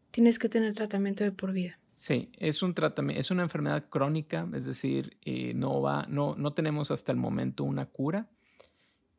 tienes 0.10 0.40
que 0.40 0.50
tener 0.50 0.74
tratamiento 0.74 1.24
de 1.24 1.32
por 1.32 1.54
vida. 1.54 1.80
Sí, 1.94 2.30
es 2.40 2.64
un 2.64 2.74
tratamiento, 2.74 3.22
es 3.22 3.30
una 3.30 3.44
enfermedad 3.44 3.86
crónica, 3.88 4.50
es 4.54 4.66
decir, 4.66 5.18
eh, 5.22 5.54
no 5.54 5.82
va, 5.82 6.08
no, 6.10 6.36
no 6.36 6.54
tenemos 6.54 6.90
hasta 6.90 7.12
el 7.12 7.20
momento 7.20 7.64
una 7.64 7.86
cura 7.86 8.28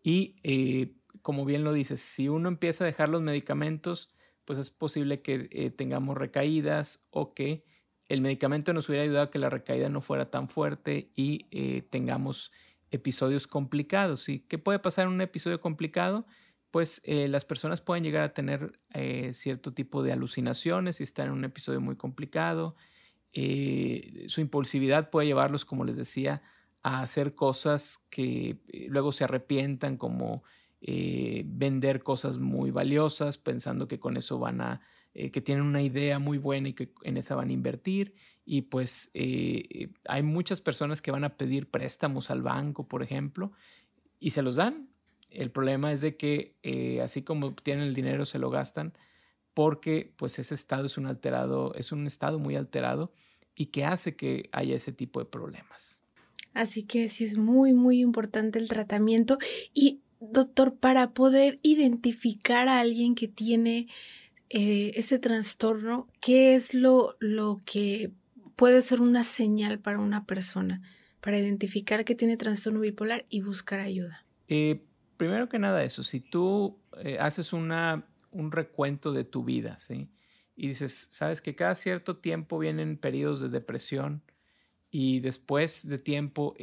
y 0.03 0.35
eh, 0.43 0.93
como 1.23 1.45
bien 1.45 1.65
lo 1.65 1.73
dices, 1.73 2.01
si 2.01 2.29
uno 2.29 2.49
empieza 2.49 2.85
a 2.85 2.87
dejar 2.87 3.09
los 3.09 3.23
medicamentos, 3.23 4.09
pues 4.47 4.59
es 4.59 4.71
posible 4.71 5.21
que 5.21 5.49
eh, 5.51 5.71
tengamos 5.71 6.17
recaídas 6.17 7.05
o 7.11 7.35
que 7.35 7.65
el 8.09 8.23
medicamento 8.23 8.73
nos 8.73 8.89
hubiera 8.89 9.05
ayudado 9.05 9.27
a 9.27 9.31
que 9.31 9.41
la 9.41 9.51
recaída 9.51 9.89
no 9.89 10.01
fuera 10.01 10.31
tan 10.31 10.49
fuerte 10.49 11.11
y 11.17 11.47
eh, 11.51 11.83
tengamos 11.91 12.53
episodios 12.93 13.49
complicados. 13.49 14.29
¿Y 14.29 14.41
qué 14.41 14.59
puede 14.59 14.79
pasar 14.79 15.07
en 15.07 15.13
un 15.13 15.21
episodio 15.21 15.61
complicado? 15.61 16.25
Pues 16.71 17.01
eh, 17.05 17.27
las 17.27 17.45
personas 17.45 17.81
pueden 17.81 18.05
llegar 18.05 18.23
a 18.23 18.33
tener 18.33 18.79
cierto 19.33 19.75
tipo 19.75 20.03
de 20.03 20.13
alucinaciones 20.13 20.97
si 20.97 21.05
están 21.05 21.27
en 21.27 21.33
un 21.33 21.45
episodio 21.45 21.81
muy 21.81 21.97
complicado. 21.97 22.77
su 23.33 24.41
impulsividad 24.41 25.11
puede 25.11 25.27
llevarlos, 25.27 25.65
como 25.65 25.85
les 25.85 25.97
decía, 25.97 26.43
a 26.83 27.03
hacer 27.03 27.35
cosas 27.35 27.99
que 28.11 28.59
luego 28.89 29.13
se 29.13 29.25
arrepientan, 29.25 29.97
como 29.97 30.45
eh, 30.81 31.45
vender 31.47 32.03
cosas 32.03 32.39
muy 32.39 32.71
valiosas 32.71 33.39
pensando 33.39 33.89
que 33.89 33.99
con 33.99 34.17
eso 34.17 34.39
van 34.39 34.61
a, 34.61 34.81
eh, 35.15 35.31
que 35.31 35.41
tienen 35.41 35.65
una 35.65 35.83
idea 35.83 36.19
muy 36.19 36.39
buena 36.39 36.69
y 36.69 36.75
que 36.75 36.93
en 37.03 37.17
esa 37.17 37.35
van 37.35 37.51
a 37.51 37.53
invertir. 37.53 38.15
Y 38.45 38.63
pues 38.63 39.11
eh, 39.15 39.91
hay 40.07 40.23
muchas 40.23 40.61
personas 40.61 41.03
que 41.03 41.11
van 41.11 41.25
a 41.25 41.37
pedir 41.37 41.71
préstamos 41.71 42.31
al 42.31 42.43
banco, 42.43 42.87
por 42.87 43.03
ejemplo, 43.03 43.53
y 44.21 44.31
se 44.31 44.43
los 44.43 44.57
dan. 44.57 44.89
El 45.31 45.51
problema 45.51 45.93
es 45.93 46.01
de 46.01 46.17
que 46.17 46.55
así 47.03 47.23
como 47.23 47.55
tienen 47.55 47.85
el 47.85 47.95
dinero 47.95 48.25
se 48.25 48.39
lo 48.39 48.49
gastan 48.49 48.95
porque 49.53 50.13
pues 50.17 50.39
ese 50.39 50.55
estado 50.55 50.87
es 50.87 50.99
un 50.99 51.07
alterado, 51.07 51.75
es 51.75 51.91
un 51.91 52.07
estado 52.07 52.39
muy 52.39 52.57
alterado 52.57 53.13
y 53.55 53.67
que 53.67 53.85
hace 53.85 54.15
que 54.15 54.49
haya 54.53 54.77
ese 54.77 54.93
tipo 54.93 55.19
de 55.19 55.27
problemas. 55.27 56.03
Así 56.53 56.85
que 56.85 57.09
sí 57.09 57.25
es 57.25 57.37
muy, 57.37 57.73
muy 57.73 58.01
importante 58.01 58.59
el 58.59 58.69
tratamiento. 58.69 59.39
Y 59.75 60.01
doctor, 60.21 60.77
para 60.77 61.11
poder 61.11 61.59
identificar 61.63 62.69
a 62.69 62.81
alguien 62.81 63.15
que 63.15 63.29
tiene 63.29 63.89
eh, 64.49 64.93
ese 64.95 65.19
trastorno, 65.19 66.09
¿qué 66.21 66.55
es 66.55 66.75
lo, 66.75 67.17
lo 67.19 67.61
que 67.65 68.13
puede 68.55 68.83
ser 68.83 69.01
una 69.01 69.25
señal 69.25 69.79
para 69.79 69.99
una 69.99 70.25
persona 70.25 70.83
para 71.21 71.39
identificar 71.39 72.05
que 72.05 72.15
tiene 72.15 72.37
trastorno 72.37 72.81
bipolar 72.81 73.27
y 73.29 73.41
buscar 73.41 73.81
ayuda? 73.81 74.25
Eh, 74.49 74.85
primero 75.17 75.49
que 75.49 75.59
nada 75.59 75.83
eso, 75.83 76.03
si 76.03 76.21
tú 76.21 76.79
eh, 77.03 77.19
haces 77.19 77.53
una, 77.53 78.07
un 78.31 78.53
recuento 78.53 79.13
de 79.13 79.25
tu 79.25 79.43
vida, 79.43 79.79
¿sí? 79.79 80.09
Y 80.55 80.69
dices, 80.69 81.09
sabes 81.11 81.43
que 81.43 81.55
cada 81.55 81.75
cierto 81.75 82.19
tiempo 82.19 82.59
vienen 82.59 82.97
periodos 82.97 83.41
de 83.41 83.49
depresión 83.49 84.23
y 84.91 85.21
después 85.21 85.87
de 85.87 85.99
tiempo 85.99 86.55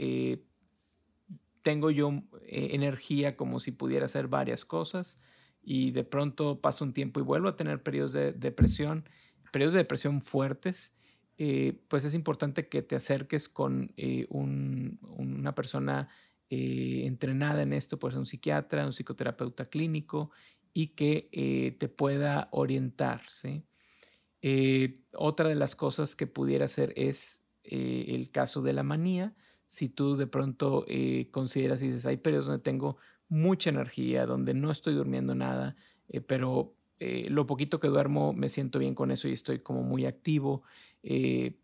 tengo 1.63 1.89
yo 1.89 2.11
eh, 2.45 2.69
energía 2.73 3.35
como 3.35 3.59
si 3.59 3.71
pudiera 3.71 4.05
hacer 4.05 4.27
varias 4.27 4.65
cosas 4.65 5.19
y 5.63 5.91
de 5.91 6.03
pronto 6.03 6.61
paso 6.61 6.83
un 6.83 6.93
tiempo 6.93 7.19
y 7.19 7.23
vuelvo 7.23 7.47
a 7.47 7.55
tener 7.55 7.81
periodos 7.81 8.13
de 8.13 8.33
depresión, 8.33 9.09
periodos 9.51 9.73
de 9.73 9.79
depresión 9.79 10.21
fuertes, 10.21 10.93
eh, 11.37 11.81
pues 11.87 12.03
es 12.03 12.13
importante 12.13 12.67
que 12.67 12.81
te 12.83 12.95
acerques 12.95 13.49
con 13.49 13.93
eh, 13.97 14.27
una 14.29 15.55
persona 15.55 16.09
entrenada 16.55 17.63
en 17.63 17.73
esto, 17.73 17.97
pues 17.97 18.13
un 18.13 18.27
psiquiatra, 18.27 18.85
un 18.85 18.93
psicoterapeuta 18.93 19.65
clínico 19.65 20.29
y 20.71 20.89
que 20.89 21.75
te 21.79 21.89
pueda 21.89 22.47
orientar. 22.51 23.23
otra 25.13 25.49
de 25.49 25.55
las 25.55 25.75
cosas 25.75 26.15
que 26.15 26.27
pudiera 26.27 26.65
hacer 26.65 26.93
es 26.95 27.43
el 27.63 28.29
caso 28.29 28.61
de 28.61 28.73
la 28.73 28.83
manía 28.83 29.33
si 29.73 29.89
tú 29.89 30.15
de 30.15 30.27
pronto 30.27 30.85
eh, 30.87 31.29
consideras 31.31 31.81
y 31.81 31.87
dices, 31.87 32.05
hay 32.05 32.17
periodos 32.17 32.45
donde 32.45 32.61
tengo 32.61 32.97
mucha 33.27 33.71
energía, 33.71 34.27
donde 34.27 34.53
no 34.53 34.69
estoy 34.69 34.93
durmiendo 34.93 35.33
nada, 35.33 35.75
eh, 36.09 36.21
pero 36.21 36.75
eh, 36.99 37.27
lo 37.31 37.47
poquito 37.47 37.79
que 37.79 37.87
duermo 37.87 38.33
me 38.33 38.49
siento 38.49 38.77
bien 38.77 38.93
con 38.93 39.09
eso 39.09 39.27
y 39.27 39.33
estoy 39.33 39.57
como 39.63 39.81
muy 39.81 40.05
activo, 40.05 40.61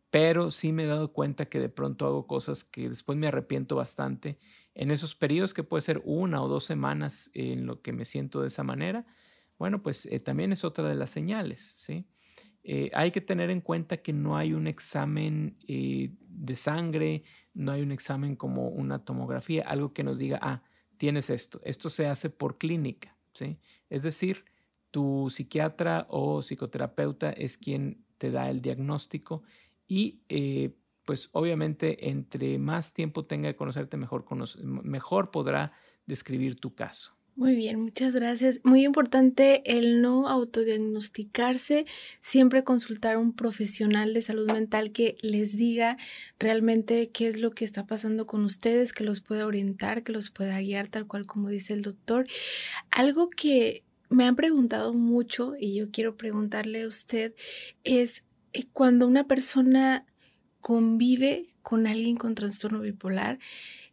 pero 0.09 0.49
sí 0.49 0.71
me 0.71 0.85
he 0.85 0.87
dado 0.87 1.13
cuenta 1.13 1.45
que 1.45 1.59
de 1.59 1.69
pronto 1.69 2.07
hago 2.07 2.25
cosas 2.25 2.63
que 2.63 2.89
después 2.89 3.15
me 3.15 3.27
arrepiento 3.27 3.75
bastante. 3.75 4.39
En 4.73 4.89
esos 4.89 5.13
periodos 5.13 5.53
que 5.53 5.63
puede 5.63 5.81
ser 5.81 6.01
una 6.03 6.41
o 6.41 6.47
dos 6.47 6.63
semanas 6.63 7.29
en 7.35 7.67
lo 7.67 7.83
que 7.83 7.93
me 7.93 8.05
siento 8.05 8.41
de 8.41 8.47
esa 8.47 8.63
manera, 8.63 9.05
bueno, 9.59 9.83
pues 9.83 10.09
también 10.23 10.51
es 10.51 10.63
otra 10.63 10.89
de 10.89 10.95
las 10.95 11.11
señales, 11.11 11.61
¿sí? 11.61 12.07
Eh, 12.71 12.91
hay 12.93 13.09
que 13.09 13.19
tener 13.19 13.49
en 13.49 13.61
cuenta 13.61 13.97
que 13.97 14.13
no 14.13 14.37
hay 14.37 14.53
un 14.53 14.67
examen 14.67 15.57
eh, 15.67 16.11
de 16.21 16.55
sangre, 16.55 17.23
no 17.55 17.71
hay 17.71 17.81
un 17.81 17.91
examen 17.91 18.35
como 18.35 18.69
una 18.69 19.03
tomografía, 19.03 19.63
algo 19.63 19.91
que 19.91 20.03
nos 20.03 20.19
diga, 20.19 20.37
ah, 20.43 20.61
tienes 20.97 21.31
esto. 21.31 21.59
Esto 21.63 21.89
se 21.89 22.05
hace 22.05 22.29
por 22.29 22.59
clínica, 22.59 23.17
¿sí? 23.33 23.57
Es 23.89 24.03
decir, 24.03 24.45
tu 24.91 25.31
psiquiatra 25.31 26.05
o 26.09 26.43
psicoterapeuta 26.43 27.31
es 27.31 27.57
quien 27.57 28.05
te 28.19 28.29
da 28.29 28.51
el 28.51 28.61
diagnóstico 28.61 29.41
y 29.87 30.21
eh, 30.29 30.75
pues 31.05 31.29
obviamente 31.31 32.11
entre 32.11 32.59
más 32.59 32.93
tiempo 32.93 33.25
tenga 33.25 33.47
de 33.47 33.55
conocerte, 33.55 33.97
mejor, 33.97 34.25
mejor 34.61 35.31
podrá 35.31 35.71
describir 36.05 36.59
tu 36.59 36.75
caso. 36.75 37.18
Muy 37.39 37.55
bien, 37.55 37.79
muchas 37.79 38.13
gracias. 38.13 38.59
Muy 38.65 38.83
importante 38.83 39.61
el 39.65 40.01
no 40.01 40.27
autodiagnosticarse, 40.27 41.85
siempre 42.19 42.65
consultar 42.65 43.15
a 43.15 43.19
un 43.19 43.33
profesional 43.33 44.13
de 44.13 44.21
salud 44.21 44.51
mental 44.51 44.91
que 44.91 45.15
les 45.21 45.55
diga 45.55 45.95
realmente 46.37 47.11
qué 47.11 47.29
es 47.29 47.39
lo 47.39 47.51
que 47.51 47.63
está 47.63 47.85
pasando 47.85 48.27
con 48.27 48.43
ustedes, 48.43 48.91
que 48.91 49.05
los 49.05 49.21
pueda 49.21 49.47
orientar, 49.47 50.03
que 50.03 50.11
los 50.11 50.31
pueda 50.31 50.59
guiar 50.59 50.87
tal 50.87 51.07
cual 51.07 51.25
como 51.27 51.47
dice 51.47 51.73
el 51.73 51.81
doctor. 51.81 52.27
Algo 52.91 53.29
que 53.29 53.85
me 54.09 54.25
han 54.25 54.35
preguntado 54.35 54.93
mucho 54.93 55.53
y 55.57 55.75
yo 55.75 55.91
quiero 55.91 56.17
preguntarle 56.17 56.81
a 56.81 56.87
usted 56.87 57.35
es 57.85 58.25
eh, 58.51 58.65
cuando 58.73 59.07
una 59.07 59.27
persona 59.27 60.05
convive 60.59 61.55
con 61.61 61.87
alguien 61.87 62.17
con 62.17 62.35
trastorno 62.35 62.81
bipolar, 62.81 63.39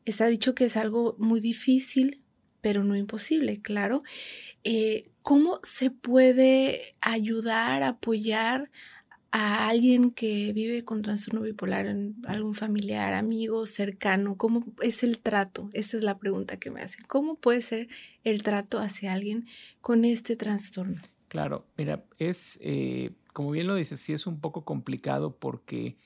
está 0.05 0.27
dicho 0.27 0.57
que 0.57 0.65
es 0.65 0.77
algo 0.77 1.15
muy 1.21 1.39
difícil, 1.39 2.25
pero 2.67 2.83
no 2.83 2.97
imposible, 2.97 3.63
claro. 3.63 4.03
Eh, 4.65 5.13
¿Cómo 5.23 5.61
se 5.63 5.93
puede 5.93 6.97
ayudar, 7.01 7.85
apoyar 7.85 8.73
a 9.31 9.69
alguien 9.69 10.11
que 10.11 10.53
vive 10.53 10.85
con 10.85 11.01
trastorno 11.01 11.43
bipolar, 11.43 11.87
algún 12.27 12.55
familiar, 12.55 13.15
amigo, 13.15 13.67
cercano? 13.67 14.37
¿Cómo 14.37 14.65
es 14.83 15.05
el 15.05 15.21
trato? 15.21 15.71
Esa 15.75 15.97
es 15.97 16.03
la 16.03 16.19
pregunta 16.19 16.57
que 16.57 16.73
me 16.73 16.83
hacen. 16.83 17.05
¿Cómo 17.07 17.37
puede 17.37 17.63
ser 17.63 17.87
el 18.25 18.43
trato 18.43 18.81
hacia 18.81 19.13
alguien 19.13 19.47
con 19.81 20.05
este 20.05 20.35
trastorno? 20.35 21.01
Claro, 21.29 21.69
mira, 21.77 22.05
es, 22.19 22.59
eh, 22.61 23.13
como 23.33 23.53
bien 23.53 23.69
lo 23.69 23.77
dices, 23.77 24.01
sí 24.01 24.13
es 24.13 24.27
un 24.27 24.41
poco 24.41 24.65
complicado 24.65 25.37
porque 25.39 25.99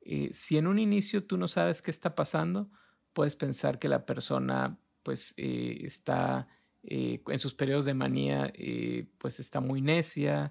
eh, 0.00 0.30
si 0.32 0.56
en 0.56 0.66
un 0.66 0.78
inicio 0.78 1.24
tú 1.24 1.36
no 1.36 1.46
sabes 1.46 1.82
qué 1.82 1.90
está 1.90 2.14
pasando, 2.14 2.70
puedes 3.12 3.36
pensar 3.36 3.78
que 3.78 3.90
la 3.90 4.06
persona 4.06 4.78
pues 5.06 5.34
eh, 5.36 5.82
está 5.84 6.48
eh, 6.82 7.22
en 7.28 7.38
sus 7.38 7.54
periodos 7.54 7.84
de 7.84 7.94
manía, 7.94 8.50
eh, 8.54 9.06
pues 9.18 9.38
está 9.38 9.60
muy 9.60 9.80
necia, 9.80 10.50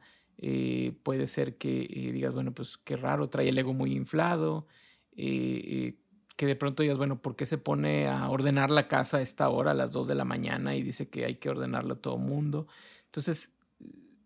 puede 1.04 1.28
ser 1.28 1.58
que 1.58 1.86
digas, 2.14 2.34
bueno, 2.34 2.54
pues 2.54 2.78
qué 2.78 2.96
raro, 2.96 3.28
trae 3.28 3.50
el 3.50 3.58
ego 3.58 3.74
muy 3.74 3.92
inflado, 3.92 4.66
que 5.14 5.98
de 6.38 6.56
pronto 6.56 6.84
digas, 6.84 6.98
bueno, 6.98 7.22
¿por 7.22 7.36
qué 7.36 7.46
se 7.46 7.58
pone 7.58 8.08
a 8.08 8.30
ordenar 8.30 8.72
la 8.72 8.88
casa 8.88 9.18
a 9.18 9.22
esta 9.22 9.50
hora, 9.50 9.72
a 9.72 9.74
las 9.74 9.92
2 9.92 10.08
de 10.08 10.16
la 10.16 10.24
mañana, 10.24 10.74
y 10.74 10.84
dice 10.84 11.10
que 11.10 11.26
hay 11.26 11.36
que 11.36 11.50
ordenarla 11.50 11.96
a 11.96 12.02
todo 12.02 12.18
mundo? 12.18 12.68
Entonces, 13.08 13.52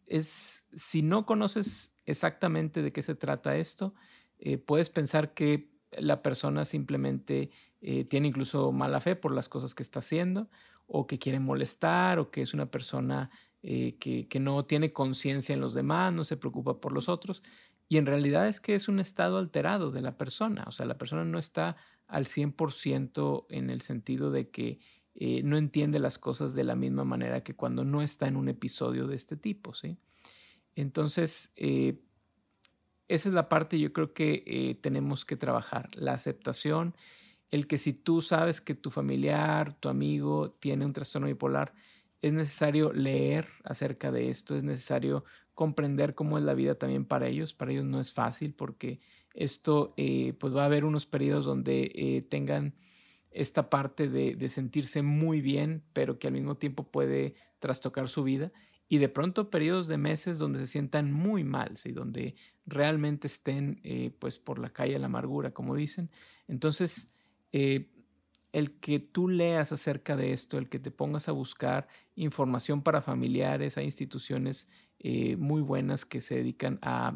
es, 0.06 0.64
si 0.76 1.02
no 1.02 1.26
conoces 1.26 1.92
exactamente 2.06 2.84
de 2.84 2.92
qué 2.92 3.02
se 3.02 3.16
trata 3.16 3.58
esto, 3.58 3.96
puedes 4.68 4.92
pensar 4.92 5.34
que 5.34 5.72
la 5.92 6.22
persona 6.22 6.66
simplemente 6.66 7.50
eh, 7.82 8.06
tiene 8.06 8.28
incluso 8.28 8.72
mala 8.72 9.02
fe 9.02 9.16
por 9.16 9.34
las 9.34 9.50
cosas 9.50 9.76
que 9.76 9.84
está 9.84 10.00
haciendo 10.00 10.50
o 10.88 11.08
que 11.08 11.20
quiere 11.20 11.40
molestar 11.40 12.20
o 12.20 12.32
que 12.32 12.42
es 12.42 12.54
una 12.54 12.70
persona 12.70 13.30
eh, 13.62 13.96
que, 14.00 14.28
que, 14.28 14.40
no 14.40 14.66
tiene 14.66 14.94
conciencia 14.94 15.54
en 15.54 15.62
los 15.62 15.74
demás, 15.74 16.14
no 16.14 16.24
se 16.24 16.38
preocupa 16.38 16.80
por 16.80 16.94
los 16.94 17.10
otros. 17.10 17.44
Y 17.88 17.98
en 17.98 18.06
realidad 18.06 18.48
es 18.48 18.60
que 18.60 18.76
es 18.76 18.88
un 18.88 19.00
estado 19.00 19.38
alterado 19.38 19.92
de 19.92 20.02
la 20.02 20.18
persona, 20.18 20.64
o 20.68 20.72
sea, 20.72 20.86
la 20.86 20.98
persona 20.98 21.26
no 21.26 21.40
está 21.40 21.76
al 22.08 22.26
100% 22.26 23.46
en 23.50 23.70
el 23.70 23.82
sentido 23.82 24.32
de 24.32 24.50
que 24.50 24.80
eh, 25.16 25.42
no 25.44 25.58
entiende 25.58 26.00
las 26.00 26.18
cosas 26.18 26.54
de 26.54 26.64
la 26.64 26.76
misma 26.76 27.04
manera 27.04 27.44
que 27.44 27.56
cuando 27.56 27.84
no 27.84 28.02
está 28.02 28.28
en 28.28 28.36
un 28.36 28.48
episodio 28.48 29.08
de 29.08 29.16
este 29.16 29.38
tipo, 29.38 29.74
¿sí? 29.74 29.98
Entonces, 30.76 31.52
esa 33.10 33.30
es 33.30 33.36
la 33.36 33.50
parte 33.50 33.80
yo 33.80 33.92
creo 33.92 34.14
que 34.14 34.44
eh, 34.46 34.76
tenemos 34.76 35.26
que 35.26 35.36
trabajar, 35.36 35.90
la 35.96 36.14
aceptación, 36.14 36.96
el 37.52 37.68
que 37.68 37.80
si 37.80 37.94
tú 37.94 38.22
sabes 38.22 38.62
que 38.62 38.76
tu 38.76 38.92
familiar, 38.92 39.74
tu 39.74 39.90
amigo 39.90 40.52
tiene 40.52 40.86
un 40.86 40.94
trastorno 40.94 41.28
bipolar, 41.28 41.74
es 42.22 42.34
necesario 42.34 42.94
leer 42.94 43.48
acerca 43.64 44.12
de 44.12 44.30
esto, 44.30 44.56
es 44.56 44.64
necesario 44.64 45.26
comprender 45.56 46.16
cómo 46.16 46.38
es 46.38 46.44
la 46.44 46.54
vida 46.54 46.76
también 46.76 47.06
para 47.06 47.28
ellos. 47.28 47.54
Para 47.54 47.72
ellos 47.72 47.86
no 47.86 48.00
es 48.00 48.14
fácil 48.14 48.54
porque 48.54 49.00
esto, 49.34 49.94
eh, 49.98 50.34
pues 50.40 50.56
va 50.56 50.64
a 50.64 50.66
haber 50.66 50.86
unos 50.86 51.06
periodos 51.06 51.46
donde 51.46 51.92
eh, 51.96 52.22
tengan 52.22 52.76
esta 53.32 53.70
parte 53.70 54.08
de, 54.08 54.36
de, 54.36 54.50
sentirse 54.50 55.02
muy 55.02 55.42
bien, 55.42 55.84
pero 55.94 56.20
que 56.20 56.28
al 56.28 56.34
mismo 56.34 56.58
tiempo 56.58 56.92
puede 56.92 57.36
trastocar 57.60 58.10
su 58.10 58.24
vida 58.24 58.52
y 58.92 58.98
de 58.98 59.08
pronto 59.08 59.52
periodos 59.52 59.88
de 59.88 59.98
meses 59.98 60.40
donde 60.40 60.60
se 60.60 60.66
sientan 60.66 61.14
muy 61.14 61.44
mal, 61.44 61.78
¿sí? 61.78 61.92
donde 61.92 62.36
realmente 62.66 63.28
estén 63.28 63.80
eh, 63.84 64.12
pues 64.18 64.40
por 64.40 64.58
la 64.58 64.72
calle 64.72 64.94
de 64.94 65.00
la 65.00 65.06
amargura, 65.06 65.54
como 65.54 65.76
dicen. 65.76 66.10
Entonces, 66.48 67.14
eh, 67.52 67.88
el 68.52 68.80
que 68.80 69.00
tú 69.00 69.30
leas 69.30 69.72
acerca 69.72 70.18
de 70.18 70.34
esto, 70.34 70.58
el 70.58 70.70
que 70.70 70.80
te 70.80 70.90
pongas 70.90 71.30
a 71.30 71.34
buscar 71.34 71.88
información 72.16 72.82
para 72.82 73.04
familiares, 73.04 73.78
hay 73.78 73.86
instituciones 73.86 74.68
eh, 74.98 75.38
muy 75.38 75.62
buenas 75.62 76.04
que 76.04 76.20
se 76.20 76.36
dedican 76.36 76.80
a 76.82 77.16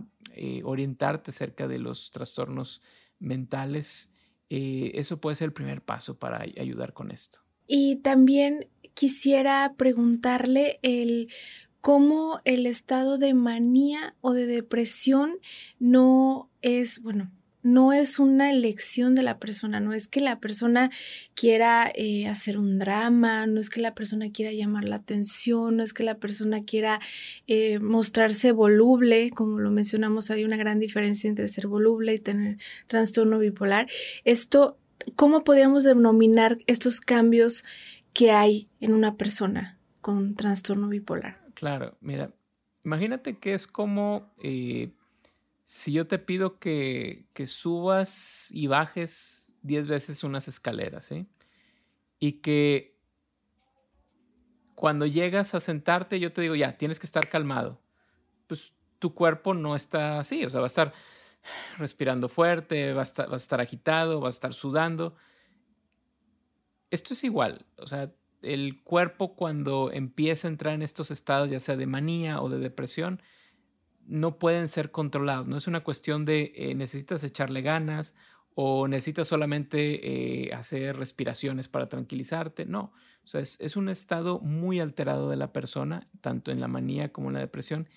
orientarte 0.64 1.30
acerca 1.30 1.68
de 1.68 1.78
los 1.78 2.10
trastornos 2.10 2.82
mentales, 3.20 4.10
eso 4.50 5.22
puede 5.22 5.36
ser 5.36 5.46
el 5.46 5.54
primer 5.54 5.84
paso 5.84 6.18
para 6.18 6.42
ayudar 6.42 6.94
con 6.94 7.12
esto. 7.12 7.40
Y 7.68 7.98
también 7.98 8.68
quisiera 8.94 9.74
preguntarle 9.78 10.80
el 10.82 11.30
cómo 11.82 12.40
el 12.46 12.66
estado 12.66 13.18
de 13.18 13.34
manía 13.34 14.16
o 14.22 14.34
de 14.34 14.46
depresión 14.48 15.40
no 15.80 16.50
es, 16.62 17.02
bueno, 17.02 17.30
no 17.64 17.94
es 17.94 18.20
una 18.20 18.52
elección 18.52 19.16
de 19.16 19.24
la 19.24 19.40
persona, 19.40 19.80
no 19.80 19.94
es 19.94 20.08
que 20.08 20.20
la 20.20 20.40
persona 20.40 20.92
quiera 21.34 21.92
eh, 21.96 22.28
hacer 22.28 22.58
un 22.58 22.78
drama, 22.78 23.48
no 23.48 23.60
es 23.60 23.70
que 23.70 23.80
la 23.80 23.96
persona 23.96 24.32
quiera 24.32 24.52
llamar 24.52 24.84
la 24.84 24.98
atención, 24.98 25.78
no 25.78 25.84
es 25.84 25.94
que 25.94 26.04
la 26.04 26.18
persona 26.18 26.64
quiera 26.66 27.00
eh, 27.48 27.80
mostrarse 27.80 28.52
voluble, 28.52 29.32
como 29.32 29.60
lo 29.60 29.72
mencionamos, 29.72 30.30
hay 30.30 30.44
una 30.44 30.58
gran 30.58 30.80
diferencia 30.80 31.30
entre 31.30 31.48
ser 31.48 31.68
voluble 31.68 32.14
y 32.14 32.20
tener 32.20 32.58
trastorno 32.88 33.40
bipolar. 33.40 33.88
Esto, 34.26 34.78
¿cómo 35.16 35.46
podríamos 35.46 35.86
denominar 35.86 36.58
estos 36.68 37.00
cambios 37.00 37.64
que 38.14 38.32
hay 38.32 38.68
en 38.80 38.94
una 38.94 39.18
persona 39.18 39.80
con 40.02 40.36
trastorno 40.36 40.88
bipolar? 40.88 41.38
Claro, 41.54 41.98
mira, 42.02 42.32
imagínate 42.84 43.38
que 43.38 43.54
es 43.54 43.68
como 43.68 44.34
eh, 44.42 44.92
si 45.64 45.94
yo 45.94 46.08
te 46.08 46.20
pido 46.20 46.60
que, 46.60 47.26
subas 47.46 48.50
y 48.52 48.68
bajes 48.68 49.54
10 49.62 49.88
veces 49.88 50.24
unas 50.24 50.48
escaleras, 50.48 51.06
¿sí? 51.06 51.28
Y 52.20 52.34
que 52.34 52.98
cuando 54.76 55.06
llegas 55.06 55.56
a 55.56 55.60
sentarte, 55.60 56.20
yo 56.20 56.34
te 56.34 56.42
digo, 56.42 56.56
ya, 56.56 56.78
tienes 56.78 57.00
que 57.00 57.06
estar 57.06 57.30
calmado. 57.30 57.82
Pues 58.48 58.74
tu 59.00 59.14
cuerpo 59.14 59.54
no 59.54 59.76
está 59.76 60.20
así, 60.20 60.46
o 60.46 60.50
sea, 60.50 60.60
va 60.60 60.66
a 60.66 60.68
estar 60.68 60.94
respirando 61.78 62.30
fuerte, 62.30 62.94
va 62.94 63.02
a 63.02 63.04
estar, 63.04 63.30
va 63.30 63.36
a 63.36 63.38
estar 63.38 63.62
agitado, 63.62 64.22
va 64.22 64.28
a 64.28 64.30
estar 64.30 64.54
sudando. 64.54 65.16
Esto 66.94 67.16
es 67.16 67.24
igual, 67.24 67.66
o 67.78 67.88
sea, 67.88 68.14
el 68.44 68.84
cuerpo 68.84 69.36
cuando 69.36 69.92
empieza 69.92 70.48
a 70.48 70.52
entrar 70.52 70.76
en 70.76 70.84
estos 70.84 71.10
estados, 71.10 71.50
ya 71.50 71.60
sea 71.60 71.76
de 71.76 71.88
manía 71.88 72.42
o 72.42 72.50
de 72.50 72.60
depresión, 72.60 73.22
no 74.06 74.38
pueden 74.38 74.68
ser 74.68 74.92
controlados. 74.92 75.48
No 75.48 75.58
es 75.58 75.68
una 75.68 75.84
cuestión 75.84 76.26
de 76.26 76.52
eh, 76.56 76.76
necesitas 76.76 77.24
echarle 77.24 77.62
ganas 77.62 78.14
o 78.54 78.88
necesitas 78.88 79.28
solamente 79.28 80.46
eh, 80.46 80.54
hacer 80.54 80.98
respiraciones 80.98 81.68
para 81.68 81.90
tranquilizarte. 81.90 82.66
No, 82.66 82.94
o 83.24 83.28
sea, 83.28 83.42
es, 83.42 83.76
un 83.76 83.90
estado 83.90 84.40
muy 84.40 84.80
alterado 84.80 85.30
de 85.30 85.38
la 85.38 85.54
persona, 85.54 86.08
tanto 86.22 86.52
en 86.52 86.60
la 86.60 86.68
manía 86.68 87.12
como 87.12 87.30
en 87.30 87.36
la 87.36 87.40
depresión, 87.40 87.88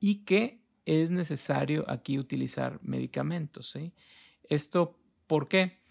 y 0.00 0.24
que 0.24 0.60
es 0.84 1.10
necesario 1.10 1.84
aquí 1.88 2.18
utilizar 2.18 2.80
medicamentos. 2.82 3.78
Esto, 4.42 4.98
¿por 5.26 5.48
qué? 5.48 5.81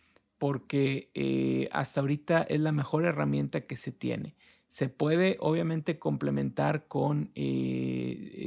Porque 0.41 1.12
eh, 1.13 1.69
hasta 1.71 2.01
ahorita 2.01 2.41
es 2.41 2.60
la 2.60 2.71
mejor 2.71 3.06
herramienta 3.06 3.62
que 3.62 3.75
se 3.75 3.91
tiene. 3.91 4.36
Se 4.69 4.89
puede 4.89 5.38
obviamente 5.39 5.99
complementar 5.99 6.88
con 6.88 7.32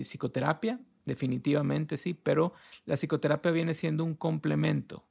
psicoterapia, 0.02 0.80
definitivamente 1.04 1.96
sí, 1.96 2.12
pero 2.12 2.54
la 2.85 2.96
psicoterapia 2.96 3.52
viene 3.52 3.74
siendo 3.74 4.02
un 4.02 4.14
complemento 4.14 5.04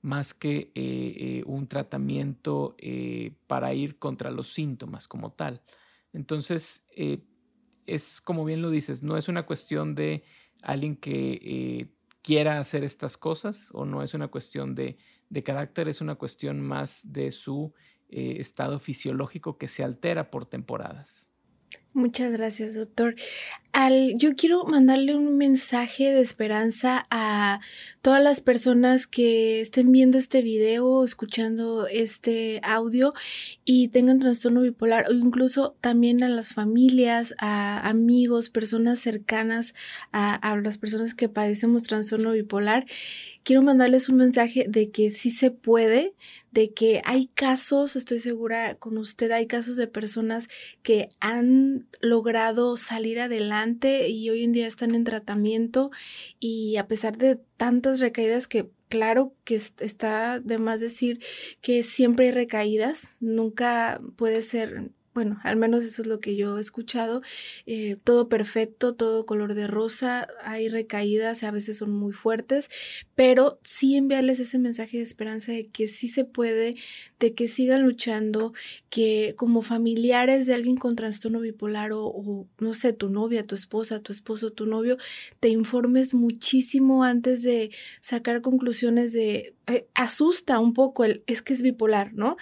más 0.00 0.32
que 0.32 0.56
eh, 0.56 0.70
eh, 0.74 1.42
un 1.46 1.66
tratamiento 1.66 2.76
eh, 2.78 3.32
para 3.46 3.74
ir 3.74 3.98
contra 3.98 4.30
los 4.30 4.52
síntomas 4.52 5.08
como 5.08 5.32
tal. 5.32 5.60
Entonces, 6.12 6.86
es 7.86 8.20
como 8.20 8.44
bien 8.44 8.62
lo 8.62 8.70
dices, 8.70 9.02
no 9.02 9.16
es 9.16 9.28
una 9.28 9.44
cuestión 9.44 9.94
de 9.94 10.22
alguien 10.62 10.96
que 10.96 11.88
quiera 12.28 12.58
hacer 12.58 12.84
estas 12.84 13.16
cosas 13.16 13.70
o 13.72 13.86
no 13.86 14.02
es 14.02 14.12
una 14.12 14.28
cuestión 14.28 14.74
de, 14.74 14.98
de 15.30 15.42
carácter, 15.42 15.88
es 15.88 16.02
una 16.02 16.16
cuestión 16.16 16.60
más 16.60 17.00
de 17.02 17.30
su 17.30 17.72
estado 18.10 18.78
fisiológico 18.78 19.56
que 19.56 19.66
se 19.66 19.82
altera 19.82 20.30
por 20.30 20.44
temporadas. 20.44 21.32
Muchas 21.98 22.30
gracias, 22.30 22.76
doctor. 22.76 23.16
Al, 23.72 24.14
yo 24.16 24.36
quiero 24.36 24.64
mandarle 24.64 25.16
un 25.16 25.36
mensaje 25.36 26.12
de 26.12 26.20
esperanza 26.20 27.06
a 27.10 27.60
todas 28.02 28.22
las 28.22 28.40
personas 28.40 29.08
que 29.08 29.60
estén 29.60 29.90
viendo 29.90 30.16
este 30.16 30.40
video 30.40 31.02
escuchando 31.04 31.88
este 31.88 32.60
audio 32.62 33.10
y 33.64 33.88
tengan 33.88 34.20
trastorno 34.20 34.60
bipolar 34.60 35.08
o 35.08 35.12
incluso 35.12 35.74
también 35.80 36.22
a 36.22 36.28
las 36.28 36.54
familias, 36.54 37.34
a 37.38 37.88
amigos, 37.88 38.48
personas 38.48 39.00
cercanas 39.00 39.74
a, 40.12 40.34
a 40.34 40.56
las 40.56 40.78
personas 40.78 41.14
que 41.14 41.28
padecemos 41.28 41.82
trastorno 41.82 42.30
bipolar 42.30 42.86
quiero 43.48 43.62
mandarles 43.62 44.10
un 44.10 44.16
mensaje 44.16 44.66
de 44.68 44.90
que 44.90 45.08
sí 45.08 45.30
se 45.30 45.50
puede, 45.50 46.12
de 46.52 46.74
que 46.74 47.00
hay 47.06 47.28
casos, 47.28 47.96
estoy 47.96 48.18
segura 48.18 48.74
con 48.74 48.98
usted, 48.98 49.30
hay 49.30 49.46
casos 49.46 49.78
de 49.78 49.86
personas 49.86 50.48
que 50.82 51.08
han 51.18 51.88
logrado 52.02 52.76
salir 52.76 53.18
adelante 53.18 54.10
y 54.10 54.28
hoy 54.28 54.44
en 54.44 54.52
día 54.52 54.66
están 54.66 54.94
en 54.94 55.04
tratamiento 55.04 55.90
y 56.38 56.76
a 56.76 56.88
pesar 56.88 57.16
de 57.16 57.36
tantas 57.56 58.00
recaídas 58.00 58.48
que 58.48 58.68
claro 58.90 59.32
que 59.44 59.54
está 59.54 60.40
de 60.40 60.58
más 60.58 60.82
decir 60.82 61.18
que 61.62 61.82
siempre 61.82 62.26
hay 62.26 62.32
recaídas, 62.32 63.16
nunca 63.18 64.02
puede 64.16 64.42
ser 64.42 64.90
bueno, 65.18 65.40
al 65.42 65.56
menos 65.56 65.84
eso 65.84 66.02
es 66.02 66.06
lo 66.06 66.20
que 66.20 66.36
yo 66.36 66.58
he 66.58 66.60
escuchado, 66.60 67.22
eh, 67.66 67.96
todo 68.04 68.28
perfecto, 68.28 68.94
todo 68.94 69.26
color 69.26 69.54
de 69.54 69.66
rosa, 69.66 70.28
hay 70.44 70.68
recaídas, 70.68 71.42
a 71.42 71.50
veces 71.50 71.78
son 71.78 71.90
muy 71.90 72.12
fuertes, 72.12 72.70
pero 73.16 73.58
sí 73.64 73.96
enviarles 73.96 74.38
ese 74.38 74.60
mensaje 74.60 74.98
de 74.98 75.02
esperanza 75.02 75.50
de 75.50 75.66
que 75.66 75.88
sí 75.88 76.06
se 76.06 76.24
puede, 76.24 76.76
de 77.18 77.34
que 77.34 77.48
sigan 77.48 77.82
luchando, 77.82 78.52
que 78.90 79.34
como 79.36 79.60
familiares 79.60 80.46
de 80.46 80.54
alguien 80.54 80.76
con 80.76 80.94
trastorno 80.94 81.40
bipolar 81.40 81.90
o, 81.92 82.46
no 82.60 82.74
sé, 82.74 82.92
tu 82.92 83.08
novia, 83.08 83.42
tu 83.42 83.56
esposa, 83.56 83.98
tu 83.98 84.12
esposo, 84.12 84.52
tu 84.52 84.66
novio, 84.66 84.98
te 85.40 85.48
informes 85.48 86.14
muchísimo 86.14 87.02
antes 87.02 87.42
de 87.42 87.72
sacar 88.00 88.40
conclusiones 88.40 89.12
de, 89.12 89.56
eh, 89.66 89.88
asusta 89.94 90.60
un 90.60 90.74
poco 90.74 91.04
el, 91.04 91.24
es 91.26 91.42
que 91.42 91.54
es 91.54 91.62
bipolar, 91.62 92.14
¿no? 92.14 92.36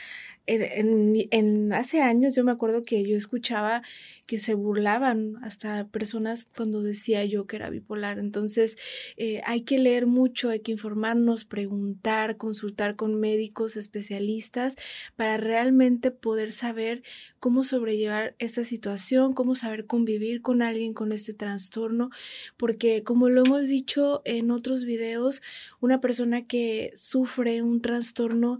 En, 0.46 1.72
hace 1.72 2.00
años 2.00 2.34
yo 2.34 2.44
me 2.44 2.52
acuerdo 2.52 2.82
que 2.82 3.04
yo 3.04 3.16
escuchaba 3.16 3.82
que 4.26 4.38
se 4.38 4.54
burlaban 4.54 5.36
hasta 5.42 5.86
personas 5.88 6.48
cuando 6.56 6.82
decía 6.82 7.24
yo 7.24 7.46
que 7.46 7.56
era 7.56 7.70
bipolar. 7.70 8.18
Entonces 8.18 8.76
eh, 9.16 9.40
hay 9.44 9.62
que 9.62 9.78
leer 9.78 10.06
mucho, 10.06 10.50
hay 10.50 10.60
que 10.60 10.72
informarnos, 10.72 11.44
preguntar, 11.44 12.36
consultar 12.36 12.96
con 12.96 13.18
médicos 13.20 13.76
especialistas 13.76 14.76
para 15.14 15.36
realmente 15.36 16.10
poder 16.10 16.50
saber 16.50 17.02
cómo 17.38 17.62
sobrellevar 17.62 18.34
esta 18.38 18.64
situación, 18.64 19.32
cómo 19.32 19.54
saber 19.54 19.86
convivir 19.86 20.42
con 20.42 20.62
alguien 20.62 20.94
con 20.94 21.12
este 21.12 21.32
trastorno, 21.32 22.10
porque 22.56 23.02
como 23.02 23.28
lo 23.28 23.44
hemos 23.44 23.68
dicho 23.68 24.22
en 24.24 24.50
otros 24.50 24.84
videos, 24.84 25.42
una 25.80 26.00
persona 26.00 26.46
que 26.46 26.92
sufre 26.94 27.62
un 27.62 27.80
trastorno 27.80 28.58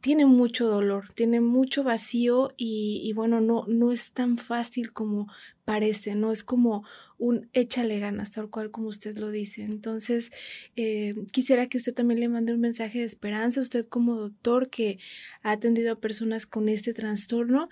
tiene 0.00 0.26
mucho 0.26 0.68
dolor, 0.68 1.10
tiene 1.14 1.40
mucho 1.40 1.84
vacío 1.84 2.52
y, 2.56 3.12
bueno, 3.14 3.40
no, 3.40 3.64
no 3.68 3.92
es 3.92 4.12
tan 4.12 4.36
fácil 4.36 4.92
como 4.92 5.28
parece, 5.64 6.14
no 6.14 6.32
es 6.32 6.42
como 6.42 6.84
un 7.18 7.48
échale 7.52 8.00
ganas, 8.00 8.32
tal 8.32 8.50
cual 8.50 8.70
como 8.70 8.88
usted 8.88 9.16
lo 9.18 9.30
dice. 9.30 9.62
Entonces, 9.62 10.30
eh, 10.76 11.14
quisiera 11.32 11.68
que 11.68 11.78
usted 11.78 11.94
también 11.94 12.20
le 12.20 12.28
mande 12.28 12.52
un 12.52 12.60
mensaje 12.60 12.98
de 13.00 13.04
esperanza, 13.04 13.60
usted 13.60 13.86
como 13.86 14.16
doctor 14.16 14.68
que 14.70 14.98
ha 15.42 15.52
atendido 15.52 15.92
a 15.92 16.00
personas 16.00 16.46
con 16.46 16.68
este 16.68 16.92
trastorno, 16.92 17.68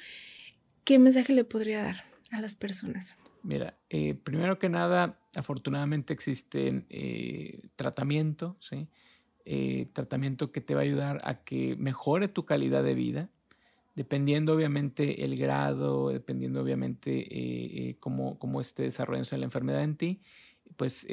¿qué 0.84 0.98
mensaje 0.98 1.32
le 1.32 1.44
podría 1.44 1.82
dar 1.82 2.04
a 2.30 2.40
las 2.40 2.54
personas? 2.54 3.16
Mira, 3.42 3.76
eh, 3.90 4.14
primero 4.14 4.58
que 4.58 4.68
nada, 4.68 5.18
afortunadamente 5.34 6.12
existe 6.12 6.84
eh, 6.90 7.61
tratamiento, 7.76 8.56
¿sí? 8.61 8.88
Eh, 9.50 9.88
tratamiento 9.94 10.52
que 10.52 10.61
te 10.61 10.74
va 10.74 10.82
a 10.82 10.84
ayudar 10.84 11.20
a 11.24 11.42
que 11.42 11.74
mejore 11.76 12.28
tu 12.28 12.44
calidad 12.44 12.84
de 12.84 12.92
vida, 12.92 13.30
dependiendo 13.96 14.52
obviamente 14.52 15.24
el 15.24 15.38
grado, 15.38 16.11
dependiendo 16.11 16.61
obviamente 16.61 17.20
eh, 17.20 17.88
eh, 17.88 17.96
cómo, 17.98 18.38
cómo, 18.38 18.61
esté 18.61 18.82
desarrollándose 18.82 19.38
la 19.38 19.46
enfermedad 19.46 19.82
en 19.84 19.96
ti, 19.96 20.20
pues 20.76 21.06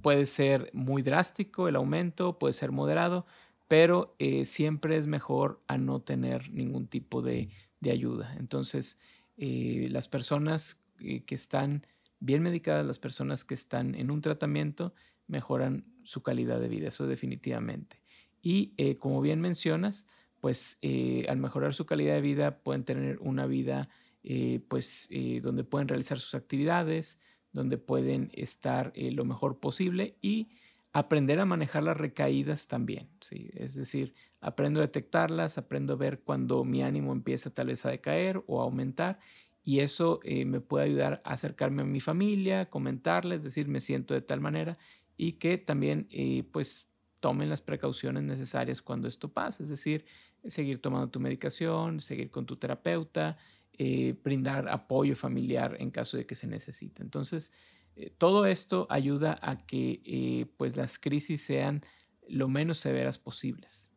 puede 0.00 0.26
ser 0.26 0.70
muy 0.74 1.02
drástico 1.02 1.66
el 1.66 1.74
aumento, 1.74 2.38
puede 2.38 2.52
ser 2.52 2.70
moderado, 2.70 3.26
pero 3.66 4.14
siempre 4.44 4.96
es 4.96 5.08
mejor 5.08 5.60
a 5.66 5.78
no 5.78 6.02
tener 6.02 6.52
ningún 6.52 6.86
tipo 6.86 7.20
de, 7.20 7.48
de 7.80 7.90
ayuda. 7.90 8.32
Entonces, 8.38 8.96
las 9.36 10.06
personas 10.06 10.80
que 10.98 11.34
están 11.34 11.84
bien 12.20 12.44
medicadas, 12.44 12.86
las 12.86 13.00
personas 13.00 13.44
que 13.44 13.54
están 13.54 13.96
en 13.96 14.12
un 14.12 14.20
tratamiento, 14.20 14.94
mejoran 15.32 15.86
su 16.04 16.22
calidad 16.22 16.60
de 16.60 16.68
vida, 16.68 16.88
eso 16.88 17.06
definitivamente. 17.06 18.02
Y 18.42 18.74
eh, 18.76 18.96
como 18.98 19.20
bien 19.20 19.40
mencionas, 19.40 20.06
pues 20.40 20.78
eh, 20.82 21.24
al 21.28 21.38
mejorar 21.38 21.74
su 21.74 21.86
calidad 21.86 22.14
de 22.14 22.20
vida 22.20 22.58
pueden 22.58 22.84
tener 22.84 23.18
una 23.20 23.46
vida 23.46 23.88
eh, 24.24 24.60
pues 24.68 25.08
donde 25.42 25.64
pueden 25.64 25.88
realizar 25.88 26.20
sus 26.20 26.34
actividades, 26.34 27.18
donde 27.52 27.78
pueden 27.78 28.30
estar 28.34 28.92
lo 28.94 29.24
mejor 29.24 29.58
posible 29.58 30.16
y 30.20 30.48
aprender 30.92 31.40
a 31.40 31.44
manejar 31.46 31.82
las 31.82 31.96
recaídas 31.96 32.68
también, 32.68 33.08
¿sí? 33.20 33.50
es 33.54 33.74
decir, 33.74 34.14
aprendo 34.40 34.80
a 34.80 34.82
detectarlas, 34.82 35.58
aprendo 35.58 35.94
a 35.94 35.96
ver 35.96 36.20
cuando 36.20 36.64
mi 36.64 36.82
ánimo 36.82 37.12
empieza 37.12 37.50
tal 37.50 37.68
vez 37.68 37.84
a 37.86 37.90
decaer 37.90 38.42
o 38.46 38.60
a 38.60 38.64
aumentar 38.64 39.18
y 39.64 39.80
eso 39.80 40.20
me 40.24 40.60
puede 40.60 40.86
ayudar 40.86 41.22
a 41.24 41.32
acercarme 41.32 41.82
a 41.82 41.86
mi 41.86 42.00
familia, 42.00 42.68
comentarles, 42.68 43.42
decir, 43.42 43.68
me 43.68 43.80
siento 43.80 44.14
de 44.14 44.22
tal 44.22 44.40
manera 44.40 44.78
y 45.16 45.34
que 45.34 45.58
también 45.58 46.08
eh, 46.10 46.44
pues 46.52 46.88
tomen 47.20 47.48
las 47.48 47.62
precauciones 47.62 48.24
necesarias 48.24 48.82
cuando 48.82 49.08
esto 49.08 49.32
pase, 49.32 49.62
es 49.62 49.68
decir, 49.68 50.04
seguir 50.48 50.80
tomando 50.80 51.08
tu 51.08 51.20
medicación, 51.20 52.00
seguir 52.00 52.30
con 52.30 52.46
tu 52.46 52.56
terapeuta, 52.56 53.38
eh, 53.74 54.16
brindar 54.22 54.68
apoyo 54.68 55.14
familiar 55.14 55.76
en 55.78 55.90
caso 55.90 56.16
de 56.16 56.26
que 56.26 56.34
se 56.34 56.46
necesite. 56.46 57.02
Entonces, 57.02 57.52
eh, 57.94 58.12
todo 58.18 58.46
esto 58.46 58.86
ayuda 58.90 59.38
a 59.40 59.64
que 59.64 60.48
pues 60.56 60.76
las 60.76 60.98
crisis 60.98 61.42
sean 61.42 61.84
lo 62.28 62.48
menos 62.48 62.78
severas 62.78 63.18
posibles. 63.18 63.92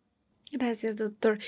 Gracias, 0.51 0.97
doctor. 0.97 1.39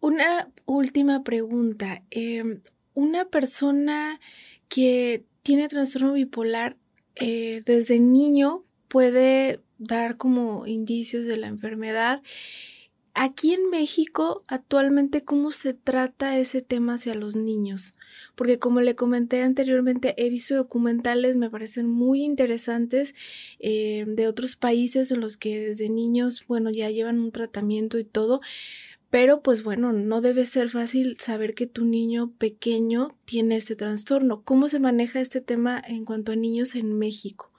Una 0.00 0.50
última 0.64 1.22
pregunta. 1.22 2.02
Em, 2.10 2.62
una 2.94 3.26
persona 3.26 4.18
que 4.68 5.26
tiene 5.42 5.68
trastorno 5.68 6.14
bipolar 6.14 6.76
desde 7.20 7.98
niño 7.98 8.64
puede 8.88 9.60
dar 9.78 10.16
como 10.16 10.66
indicios 10.66 11.26
de 11.26 11.36
la 11.36 11.46
enfermedad. 11.46 12.22
Aquí 13.20 13.52
en 13.52 13.68
México, 13.70 14.44
actualmente, 14.46 15.24
¿cómo 15.24 15.50
se 15.50 15.74
trata 15.74 16.38
ese 16.38 16.62
tema 16.62 16.94
hacia 16.94 17.16
los 17.16 17.34
niños? 17.34 17.92
Porque 18.36 18.60
como 18.60 18.80
le 18.80 18.94
comenté 18.94 19.42
anteriormente, 19.42 20.14
he 20.18 20.30
visto 20.30 20.54
documentales, 20.54 21.36
me 21.36 21.50
parecen 21.50 21.88
muy 21.88 22.22
interesantes, 22.22 23.16
eh, 23.58 24.04
de 24.06 24.28
otros 24.28 24.54
países 24.54 25.10
en 25.10 25.20
los 25.20 25.36
que 25.36 25.58
desde 25.58 25.88
niños, 25.88 26.44
bueno, 26.46 26.70
ya 26.70 26.90
llevan 26.90 27.18
un 27.18 27.32
tratamiento 27.32 27.98
y 27.98 28.04
todo, 28.04 28.40
Pero 29.10 29.42
pues 29.42 29.62
bueno, 29.64 29.92
no 29.92 30.20
debe 30.20 30.44
ser 30.44 30.68
fácil 30.68 31.16
saber 31.18 31.54
que 31.54 31.66
tu 31.66 31.84
niño 31.84 32.32
pequeño 32.38 33.16
tiene 33.24 33.56
este 33.56 33.74
trastorno. 33.74 34.42
¿Cómo 34.44 34.68
se 34.68 34.80
maneja 34.80 35.20
este 35.20 35.40
tema 35.40 35.82
en 35.86 36.04
cuanto 36.04 36.32
a 36.32 36.36
niños 36.36 36.74
en 36.74 36.98
México? 36.98 37.50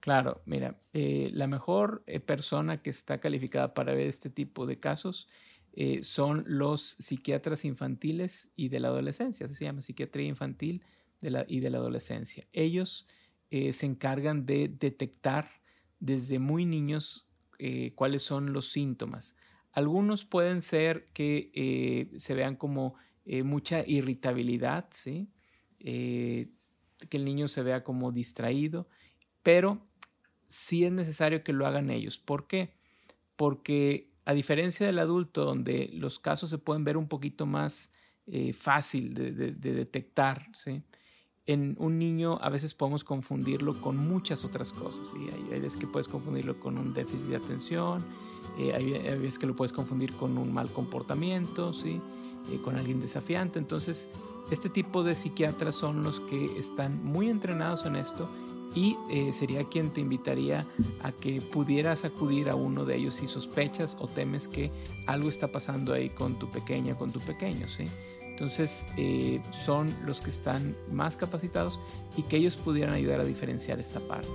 Claro, 0.00 0.42
mira, 0.46 0.80
eh, 0.94 1.28
la 1.32 1.46
mejor 1.46 2.02
eh, 2.06 2.20
persona 2.20 2.82
que 2.82 2.88
está 2.88 3.20
calificada 3.20 3.74
para 3.74 3.92
ver 3.94 4.06
este 4.06 4.30
tipo 4.30 4.64
de 4.66 4.80
casos 4.80 5.28
eh, 5.74 6.02
son 6.04 6.44
los 6.46 6.96
psiquiatras 6.98 7.66
infantiles 7.66 8.50
y 8.56 8.70
de 8.70 8.80
la 8.80 8.88
adolescencia, 8.88 9.46
se 9.48 9.64
llama 9.64 9.82
psiquiatría 9.82 10.26
infantil 10.26 10.84
y 11.48 11.60
de 11.60 11.70
la 11.70 11.78
adolescencia. 11.78 12.46
Ellos 12.52 13.06
se 13.50 13.84
encargan 13.84 14.46
de 14.46 14.68
detectar 14.68 15.50
desde 15.98 16.38
muy 16.38 16.64
niños 16.64 17.28
cuáles 17.94 18.22
son 18.22 18.52
los 18.54 18.70
síntomas. 18.70 19.34
Algunos 19.72 20.24
pueden 20.24 20.62
ser 20.62 21.10
que 21.12 22.08
se 22.16 22.34
vean 22.34 22.56
como 22.56 22.94
mucha 23.44 23.84
irritabilidad, 23.86 24.88
¿sí? 24.92 25.30
que 27.08 27.16
el 27.16 27.24
niño 27.24 27.48
se 27.48 27.62
vea 27.62 27.82
como 27.84 28.12
distraído, 28.12 28.88
pero 29.42 29.89
sí 30.50 30.84
es 30.84 30.92
necesario 30.92 31.42
que 31.42 31.52
lo 31.52 31.66
hagan 31.66 31.90
ellos. 31.90 32.18
¿Por 32.18 32.46
qué? 32.46 32.74
Porque 33.36 34.10
a 34.26 34.34
diferencia 34.34 34.84
del 34.84 34.98
adulto, 34.98 35.44
donde 35.44 35.88
los 35.94 36.18
casos 36.18 36.50
se 36.50 36.58
pueden 36.58 36.84
ver 36.84 36.96
un 36.96 37.08
poquito 37.08 37.46
más 37.46 37.90
eh, 38.26 38.52
fácil 38.52 39.14
de, 39.14 39.32
detectar, 39.52 40.50
en 41.46 41.76
un 41.78 41.98
niño 41.98 42.38
a 42.42 42.50
veces 42.50 42.74
podemos 42.74 43.02
confundirlo 43.02 43.80
con 43.80 43.96
muchas 43.96 44.44
otras 44.44 44.72
cosas. 44.72 45.08
Hay, 45.50 45.60
veces 45.60 45.78
que 45.78 45.86
puedes 45.86 46.08
confundirlo 46.08 46.58
con 46.60 46.76
un 46.76 46.92
déficit 46.92 47.26
de 47.26 47.36
atención, 47.36 48.04
eh, 48.58 48.72
hay, 48.74 48.90
veces 49.18 49.38
que 49.38 49.46
lo 49.46 49.56
puedes 49.56 49.72
confundir 49.72 50.12
con 50.14 50.36
un 50.36 50.52
mal 50.52 50.70
comportamiento, 50.70 51.72
¿sí? 51.72 52.00
Eh, 52.52 52.60
con 52.62 52.76
alguien 52.76 53.00
desafiante. 53.00 53.58
Entonces, 53.58 54.08
este 54.50 54.68
tipo 54.68 55.04
de 55.04 55.14
psiquiatras 55.14 55.76
son 55.76 56.02
los 56.02 56.18
que 56.20 56.58
están 56.58 57.04
muy 57.04 57.28
entrenados 57.30 57.86
en 57.86 57.96
esto 57.96 58.28
y 58.74 58.96
eh, 59.10 59.32
sería 59.32 59.64
quien 59.64 59.90
te 59.90 60.00
invitaría 60.00 60.66
a 61.02 61.12
que 61.12 61.40
pudieras 61.40 62.04
acudir 62.04 62.48
a 62.48 62.54
uno 62.54 62.84
de 62.84 62.96
ellos 62.96 63.14
si 63.14 63.26
sospechas 63.26 63.96
o 64.00 64.06
temes 64.06 64.48
que 64.48 64.70
algo 65.06 65.28
está 65.28 65.48
pasando 65.48 65.92
ahí 65.92 66.10
con 66.10 66.38
tu 66.38 66.48
pequeña, 66.48 66.96
con 66.96 67.10
tu 67.10 67.20
pequeño, 67.20 67.68
¿sí? 67.68 67.84
Entonces 68.40 68.86
eh, 68.96 69.42
son 69.66 69.94
los 70.06 70.22
que 70.22 70.30
están 70.30 70.74
más 70.90 71.14
capacitados 71.14 71.78
y 72.16 72.22
que 72.22 72.38
ellos 72.38 72.56
pudieran 72.56 72.94
ayudar 72.94 73.20
a 73.20 73.24
diferenciar 73.24 73.78
esta 73.78 74.00
parte. 74.00 74.28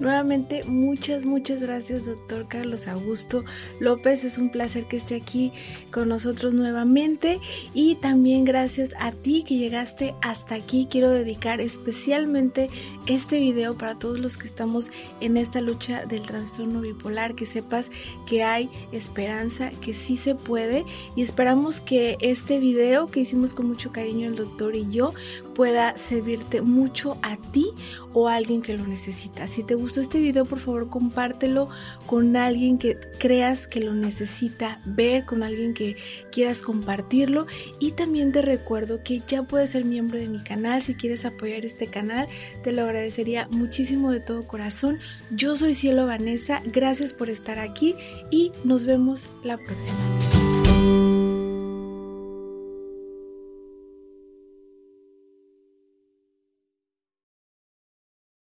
Nuevamente, 0.00 0.64
muchas, 0.64 1.24
muchas 1.24 1.62
gracias, 1.62 2.06
doctor 2.06 2.48
Carlos 2.48 2.88
Augusto 2.88 3.44
López. 3.78 4.24
Es 4.24 4.38
un 4.38 4.50
placer 4.50 4.86
que 4.86 4.96
esté 4.96 5.14
aquí 5.14 5.52
con 5.92 6.08
nosotros 6.08 6.52
nuevamente. 6.52 7.38
Y 7.74 7.94
también 7.96 8.44
gracias 8.44 8.90
a 8.98 9.12
ti 9.12 9.44
que 9.46 9.56
llegaste 9.56 10.14
hasta 10.20 10.56
aquí. 10.56 10.88
Quiero 10.90 11.10
dedicar 11.10 11.60
especialmente 11.60 12.70
este 13.06 13.38
video 13.38 13.78
para 13.78 13.96
todos 13.96 14.18
los 14.18 14.36
que 14.36 14.48
estamos 14.48 14.90
en 15.20 15.36
esta 15.36 15.60
lucha 15.60 16.04
del 16.06 16.22
trastorno 16.22 16.80
bipolar. 16.80 17.36
Que 17.36 17.46
sepas 17.46 17.92
que 18.26 18.42
hay 18.42 18.68
esperanza, 18.90 19.70
que 19.80 19.94
sí 19.94 20.16
se 20.16 20.34
puede. 20.34 20.84
Y 21.14 21.22
esperamos 21.22 21.80
que 21.80 22.16
este 22.18 22.58
video 22.58 23.06
que 23.06 23.20
con 23.54 23.66
mucho 23.66 23.92
cariño 23.92 24.28
el 24.28 24.36
doctor 24.36 24.76
y 24.76 24.88
yo 24.90 25.12
pueda 25.54 25.98
servirte 25.98 26.62
mucho 26.62 27.18
a 27.22 27.36
ti 27.36 27.66
o 28.12 28.28
a 28.28 28.36
alguien 28.36 28.62
que 28.62 28.76
lo 28.76 28.86
necesita. 28.86 29.48
Si 29.48 29.62
te 29.62 29.74
gustó 29.74 30.00
este 30.00 30.20
video, 30.20 30.44
por 30.44 30.60
favor 30.60 30.88
compártelo 30.88 31.68
con 32.06 32.36
alguien 32.36 32.78
que 32.78 32.96
creas 33.18 33.66
que 33.66 33.80
lo 33.80 33.92
necesita 33.92 34.80
ver, 34.84 35.24
con 35.24 35.42
alguien 35.42 35.74
que 35.74 35.96
quieras 36.30 36.62
compartirlo. 36.62 37.46
Y 37.80 37.92
también 37.92 38.32
te 38.32 38.42
recuerdo 38.42 39.02
que 39.02 39.20
ya 39.26 39.42
puedes 39.42 39.70
ser 39.70 39.84
miembro 39.84 40.18
de 40.18 40.28
mi 40.28 40.42
canal. 40.42 40.80
Si 40.80 40.94
quieres 40.94 41.24
apoyar 41.24 41.64
este 41.64 41.88
canal, 41.88 42.28
te 42.62 42.72
lo 42.72 42.82
agradecería 42.82 43.48
muchísimo 43.50 44.12
de 44.12 44.20
todo 44.20 44.44
corazón. 44.44 44.98
Yo 45.30 45.56
soy 45.56 45.74
Cielo 45.74 46.06
Vanessa, 46.06 46.62
gracias 46.66 47.12
por 47.12 47.30
estar 47.30 47.58
aquí 47.58 47.96
y 48.30 48.52
nos 48.64 48.84
vemos 48.84 49.26
la 49.42 49.56
próxima. 49.56 50.33